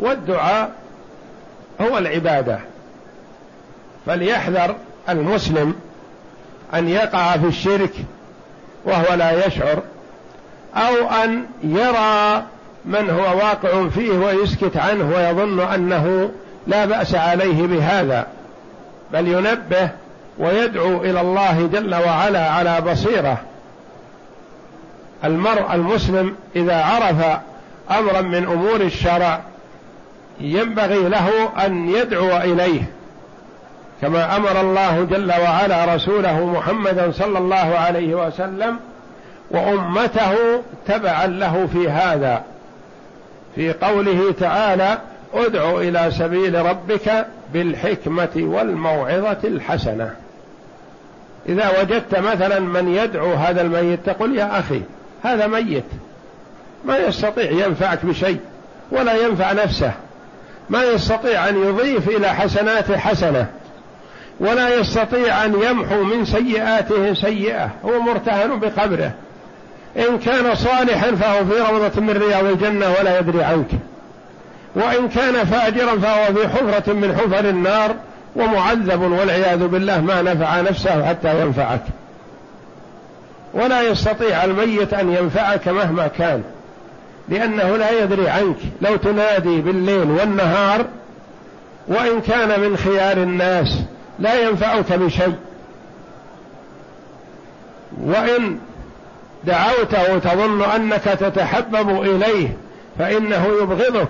والدعاء 0.01 0.71
هو 1.81 1.99
العبادة. 1.99 2.59
فليحذر 4.07 4.75
المسلم 5.09 5.75
أن 6.75 6.89
يقع 6.89 7.37
في 7.37 7.47
الشرك 7.47 7.93
وهو 8.85 9.15
لا 9.15 9.47
يشعر 9.47 9.83
أو 10.75 11.09
أن 11.25 11.47
يرى 11.63 12.45
من 12.85 13.11
هو 13.11 13.39
واقع 13.39 13.89
فيه 13.89 14.13
ويسكت 14.13 14.77
عنه 14.77 15.13
ويظن 15.17 15.61
أنه 15.61 16.31
لا 16.67 16.85
بأس 16.85 17.15
عليه 17.15 17.67
بهذا. 17.67 18.27
بل 19.13 19.29
ينبه 19.29 19.91
ويدعو 20.39 21.03
إلى 21.03 21.21
الله 21.21 21.69
جل 21.73 21.95
وعلا 21.95 22.51
على 22.51 22.81
بصيرة. 22.81 23.39
المرء 25.25 25.75
المسلم 25.75 26.35
إذا 26.57 26.77
عرف 26.77 27.39
أمرا 27.91 28.21
من 28.21 28.45
أمور 28.45 28.81
الشرع 28.81 29.41
ينبغي 30.41 31.09
له 31.09 31.31
أن 31.67 31.89
يدعو 31.89 32.37
إليه 32.37 32.83
كما 34.03 34.37
أمر 34.37 34.61
الله 34.61 35.05
جل 35.05 35.33
وعلا 35.33 35.95
رسوله 35.95 36.47
محمدا 36.47 37.13
صلى 37.13 37.39
الله 37.39 37.79
عليه 37.79 38.27
وسلم 38.27 38.77
وأمته 39.51 40.35
تبعا 40.87 41.27
له 41.27 41.69
في 41.73 41.91
هذا 41.91 42.43
في 43.55 43.73
قوله 43.73 44.35
تعالى 44.41 44.99
ادع 45.35 45.71
إلى 45.71 46.11
سبيل 46.11 46.67
ربك 46.67 47.27
بالحكمة 47.53 48.29
والموعظة 48.37 49.39
الحسنة. 49.45 50.11
إذا 51.49 51.81
وجدت 51.81 52.19
مثلا 52.19 52.61
من 52.61 52.89
يدعو 52.95 53.33
هذا 53.33 53.61
الميت 53.61 53.99
تقول 54.07 54.39
يا 54.39 54.59
أخي 54.59 54.83
هذا 55.25 55.47
ميت. 55.47 55.85
ما 56.85 56.99
يستطيع 56.99 57.51
ينفعك 57.51 58.07
بشيء 58.07 58.41
ولا 58.91 59.15
ينفع 59.27 59.53
نفسه. 59.53 59.93
ما 60.71 60.85
يستطيع 60.85 61.49
أن 61.49 61.57
يضيف 61.57 62.09
إلى 62.09 62.35
حسناته 62.35 62.99
حسنة 62.99 63.47
ولا 64.41 64.75
يستطيع 64.75 65.45
أن 65.45 65.55
يمحو 65.63 66.03
من 66.03 66.25
سيئاته 66.25 67.15
سيئة. 67.15 67.71
هو 67.85 68.01
مرتهن 68.01 68.59
بقبره. 68.59 69.13
إن 69.97 70.19
كان 70.19 70.55
صالحا 70.55 71.15
فهو 71.15 71.45
في 71.45 71.73
روضة 71.73 72.01
من 72.01 72.11
رياض 72.11 72.45
الجنة 72.45 72.87
ولا 73.01 73.19
يدري 73.19 73.45
عنك. 73.45 73.71
وإن 74.75 75.09
كان 75.09 75.45
فاجرا 75.45 75.99
فهو 75.99 76.35
في 76.35 76.49
حفرة 76.49 76.93
من 76.93 77.17
حفر 77.17 77.49
النار 77.49 77.95
ومعذب 78.37 79.01
والعياذ 79.01 79.67
بالله 79.67 80.01
ما 80.01 80.23
نفع 80.23 80.61
نفسه 80.61 81.07
حتى 81.07 81.41
ينفعك. 81.41 81.83
ولا 83.55 83.83
يستطيع 83.83 84.45
الميت 84.45 84.95
أن 84.95 85.13
ينفعك 85.13 85.69
مهما 85.69 86.07
كان. 86.07 86.43
لأنه 87.29 87.77
لا 87.77 88.03
يدري 88.03 88.29
عنك. 88.29 88.57
لو 88.81 88.97
تنادي 88.97 89.61
بالليل 89.61 90.11
والنهار 90.11 90.87
وإن 91.89 92.21
كان 92.21 92.61
من 92.61 92.77
خيار 92.77 93.17
الناس 93.17 93.79
لا 94.19 94.49
ينفعك 94.49 94.93
بشيء 94.93 95.35
وإن 98.03 98.59
دعوته 99.45 100.19
تظن 100.19 100.63
أنك 100.63 101.03
تتحبب 101.03 102.03
إليه 102.03 102.57
فإنه 102.99 103.47
يبغضك 103.63 104.09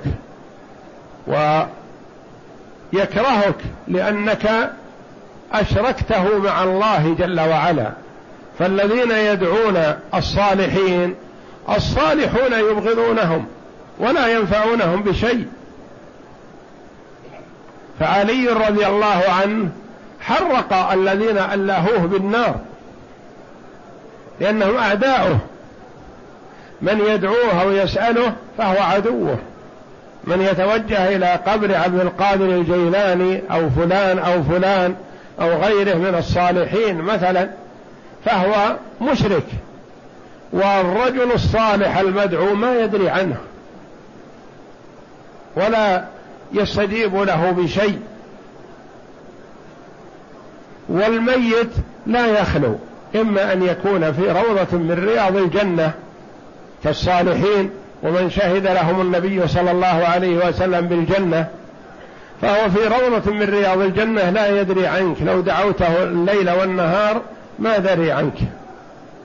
ويكرهك 2.92 3.56
لأنك 3.88 4.70
أشركته 5.52 6.38
مع 6.38 6.64
الله 6.64 7.16
جل 7.18 7.40
وعلا. 7.40 7.90
فالذين 8.58 9.10
يدعون 9.10 9.82
الصالحين 10.14 11.14
الصالحون 11.70 12.52
يبغضونهم 12.52 13.46
ولا 13.98 14.26
ينفعونهم 14.26 15.02
بشيء. 15.02 15.46
فعلي 18.00 18.48
رضي 18.48 18.86
الله 18.86 19.22
عنه 19.42 19.68
حرق 20.20 20.92
الذين 20.92 21.38
ألاهوه 21.38 21.98
بالنار 21.98 22.54
لأنهم 24.40 24.76
أعداؤه. 24.76 25.38
من 26.82 27.00
يدعوه 27.00 27.62
أو 27.62 27.72
يسأله 27.72 28.32
فهو 28.58 28.82
عدوه. 28.82 29.38
من 30.24 30.40
يتوجه 30.40 31.16
إلى 31.16 31.26
قبر 31.26 31.74
عبد 31.74 32.00
القادر 32.00 32.44
الجيلاني 32.44 33.42
أو 33.50 33.70
فلان 33.70 34.18
أو 34.18 34.42
فلان 34.42 34.94
أو 35.40 35.48
غيره 35.48 35.94
من 35.94 36.14
الصالحين 36.18 36.96
مثلا 36.96 37.48
فهو 38.24 38.76
مشرك. 39.00 39.46
والرجل 40.56 41.32
الصالح 41.32 41.98
المدعو 41.98 42.54
ما 42.54 42.80
يدري 42.80 43.08
عنه 43.08 43.36
ولا 45.56 46.04
يستجيب 46.52 47.16
له 47.16 47.50
بشيء 47.50 48.00
والميت 50.88 51.70
لا 52.06 52.26
يخلو 52.26 52.76
إما 53.14 53.52
أن 53.52 53.62
يكون 53.62 54.12
في 54.12 54.22
روضة 54.30 54.78
من 54.78 55.06
رياض 55.08 55.36
الجنة 55.36 55.92
كالصالحين 56.84 57.70
ومن 58.02 58.30
شهد 58.30 58.66
لهم 58.66 59.00
النبي 59.00 59.48
صلى 59.48 59.70
الله 59.70 59.86
عليه 59.86 60.48
وسلم 60.48 60.86
بالجنة 60.86 61.46
فهو 62.42 62.70
في 62.70 62.78
روضة 62.78 63.32
من 63.32 63.42
رياض 63.42 63.80
الجنة 63.80 64.30
لا 64.30 64.60
يدري 64.60 64.86
عنك 64.86 65.16
لو 65.22 65.40
دعوته 65.40 66.02
الليل 66.02 66.50
والنهار 66.50 67.22
ما 67.58 67.78
دري 67.78 68.12
عنك. 68.12 68.38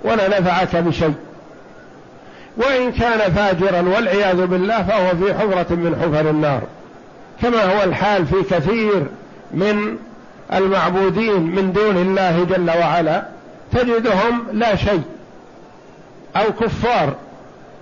ولا 0.03 0.39
نفعك 0.39 0.75
بشيء. 0.75 1.13
وإن 2.57 2.91
كان 2.91 3.33
فاجرا 3.33 3.81
والعياذ 3.81 4.45
بالله 4.45 4.83
فهو 4.83 5.09
في 5.09 5.33
حفرة 5.33 5.75
من 5.75 5.95
حفر 6.01 6.29
النار. 6.29 6.61
كما 7.41 7.63
هو 7.63 7.83
الحال 7.83 8.25
في 8.25 8.55
كثير 8.55 9.05
من 9.51 9.97
المعبودين 10.53 11.41
من 11.41 11.73
دون 11.73 11.97
الله 11.97 12.43
جل 12.43 12.69
وعلا 12.79 13.23
تجدهم 13.71 14.43
لا 14.53 14.75
شيء. 14.75 15.03
أو 16.35 16.53
كفار 16.53 17.15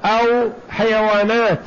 أو 0.06 0.50
حيوانات 0.70 1.60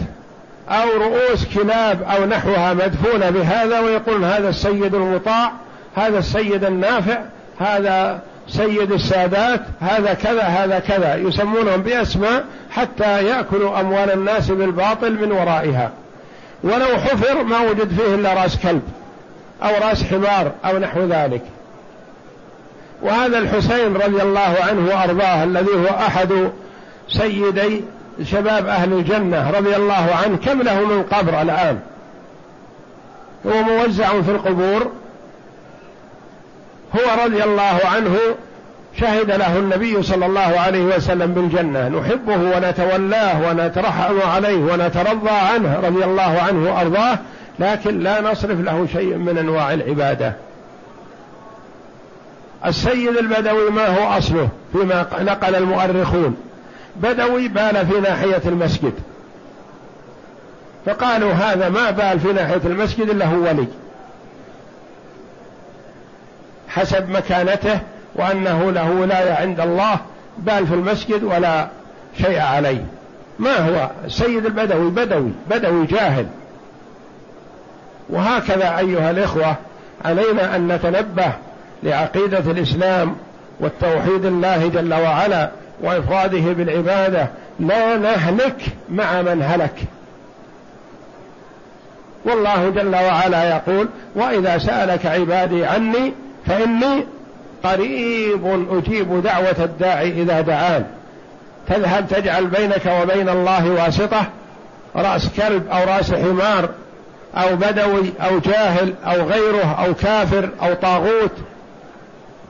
أو 0.69 0.89
رؤوس 0.91 1.45
كلاب 1.55 2.03
أو 2.03 2.27
نحوها 2.27 2.75
مدفونة 2.75 3.31
بهذا 3.31 3.81
ويقول 3.81 4.25
هذا 4.25 4.49
السيد 4.49 4.95
المطاع 4.95 5.53
هذا 5.97 6.19
السيد 6.19 6.65
النافع 6.65 7.19
هذا 7.59 8.21
سيد 8.53 8.93
السادات 8.93 9.61
هذا 9.81 10.15
كذا 10.15 10.43
هذا 10.43 10.79
كذا. 10.79 11.15
يسمونهم 11.15 11.83
بأسماء 11.83 12.45
حتى 12.71 13.25
يأكلوا 13.25 13.81
أموال 13.81 14.11
الناس 14.11 14.51
بالباطل 14.51 15.13
من 15.13 15.33
ورائها. 15.33 15.91
ولو 16.65 16.87
حفر 16.87 17.43
ما 17.43 17.61
وجد 17.61 17.89
فيه 17.99 18.15
إلا 18.15 18.35
رأس 18.35 18.57
كلب 18.57 18.83
أو 19.63 19.89
رأس 19.89 20.05
حمار 20.05 20.53
أو 20.65 20.79
نحو 20.79 21.01
ذلك. 21.01 21.43
وهذا 23.03 23.39
الحسين 23.39 23.97
رضي 23.97 24.23
الله 24.23 24.57
عنه 24.69 24.89
وأرضاه 24.89 25.45
الذي 25.45 25.75
هو 25.75 25.87
أحد 25.87 26.51
سيدي 27.09 27.85
شباب 28.25 28.67
أهل 28.67 28.93
الجنة 28.93 29.51
رضي 29.51 29.77
الله 29.77 30.09
عنه 30.25 30.37
كم 30.37 30.63
له 30.63 30.81
من 30.81 31.03
قبر 31.03 31.43
الآن؟ 31.43 31.81
هو 33.47 33.63
موزع 33.63 34.23
في 34.23 34.31
القبور. 34.31 34.91
هو 36.95 37.25
رضي 37.25 37.45
الله 37.45 37.81
عنه 37.85 38.17
شهد 39.01 39.31
له 39.31 39.59
النبي 39.59 40.03
صلى 40.03 40.27
الله 40.27 40.41
عليه 40.41 40.85
وسلم 40.97 41.33
بالجنة. 41.33 41.89
نحبه 41.89 42.37
ونتولاه 42.37 43.49
ونترحم 43.49 44.21
عليه 44.21 44.59
ونترضى 44.59 45.31
عنه 45.31 45.81
رضي 45.81 46.05
الله 46.05 46.41
عنه 46.49 46.75
وأرضاه 46.75 47.19
لكن 47.59 47.99
لا 47.99 48.21
نصرف 48.21 48.61
له 48.61 48.87
شيء 48.93 49.17
من 49.17 49.39
أنواع 49.39 49.73
العبادة. 49.73 50.33
السيد 52.67 53.17
البدوي 53.17 53.71
ما 53.71 53.87
هو 53.87 54.19
أصله 54.19 54.49
فيما 54.73 55.07
نقل 55.21 55.55
المؤرخون؟ 55.55 56.37
بدوي 56.97 57.49
بال 57.49 57.87
في 57.87 58.01
ناحية 58.01 58.43
المسجد. 58.47 58.93
فقالوا 60.87 61.33
هذا 61.33 61.69
ما 61.69 61.91
بال 61.91 62.21
في 62.21 62.33
ناحية 62.33 62.61
المسجد 62.65 63.11
إلا 63.11 63.27
هو 63.27 63.43
ولي. 63.43 63.67
حسب 66.75 67.11
مكانته 67.11 67.79
وأنه 68.15 68.71
له 68.71 68.91
ولاية 68.91 69.33
عند 69.33 69.61
الله 69.61 69.97
بال 70.39 70.67
في 70.67 70.75
المسجد 70.75 71.25
ولا 71.25 71.69
شيء 72.19 72.41
عليه. 72.41 72.85
ما 73.39 73.57
هو؟ 73.57 73.91
السيد 74.05 74.47
البدوي 74.47 74.91
بدوي 74.91 75.31
بدوي 75.51 75.87
جاهل. 75.87 76.27
وهكذا 78.11 78.79
أيها 78.79 79.11
الإخوة 79.11 79.57
علينا 80.05 80.57
أن 80.57 80.69
نتنبه 80.69 81.33
لعقيدة 81.83 82.39
الإسلام 82.39 83.17
والتوحيد 83.61 84.25
الله 84.25 84.69
جل 84.69 84.95
وعلا 84.95 85.51
وإفراده 85.81 86.53
بالعبادة. 86.53 87.29
لا 87.61 87.97
نهلك 87.97 88.63
مع 88.89 89.23
من 89.23 89.43
هلك. 89.43 89.75
والله 92.25 92.71
جل 92.71 92.95
وعلا 92.95 93.51
يقول 93.51 93.89
وإذا 94.15 94.59
سألك 94.59 95.07
عبادي 95.07 95.65
عني 95.65 96.13
فإني 96.47 97.07
قريب 97.65 98.67
أجيب 98.71 99.23
دعوة 99.23 99.57
الداعي 99.59 100.23
إذا 100.23 100.41
دعان. 100.41 100.85
تذهب 101.69 102.09
تجعل 102.09 102.47
بينك 102.47 102.87
وبين 103.03 103.29
الله 103.29 103.71
واسطة؟ 103.71 104.25
رأس 104.97 105.29
كلب 105.37 105.69
أو 105.69 105.85
رأس 105.85 106.15
حمار 106.15 106.69
أو 107.37 107.57
بدوي 107.57 108.13
أو 108.21 108.39
جاهل 108.39 108.95
أو 109.05 109.23
غيره 109.23 109.85
أو 109.85 109.95
كافر 109.95 110.49
أو 110.63 110.75
طاغوت. 110.75 111.33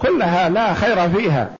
كلها 0.03 0.49
لا 0.49 0.75
خير 0.75 1.09
فيها. 1.09 1.49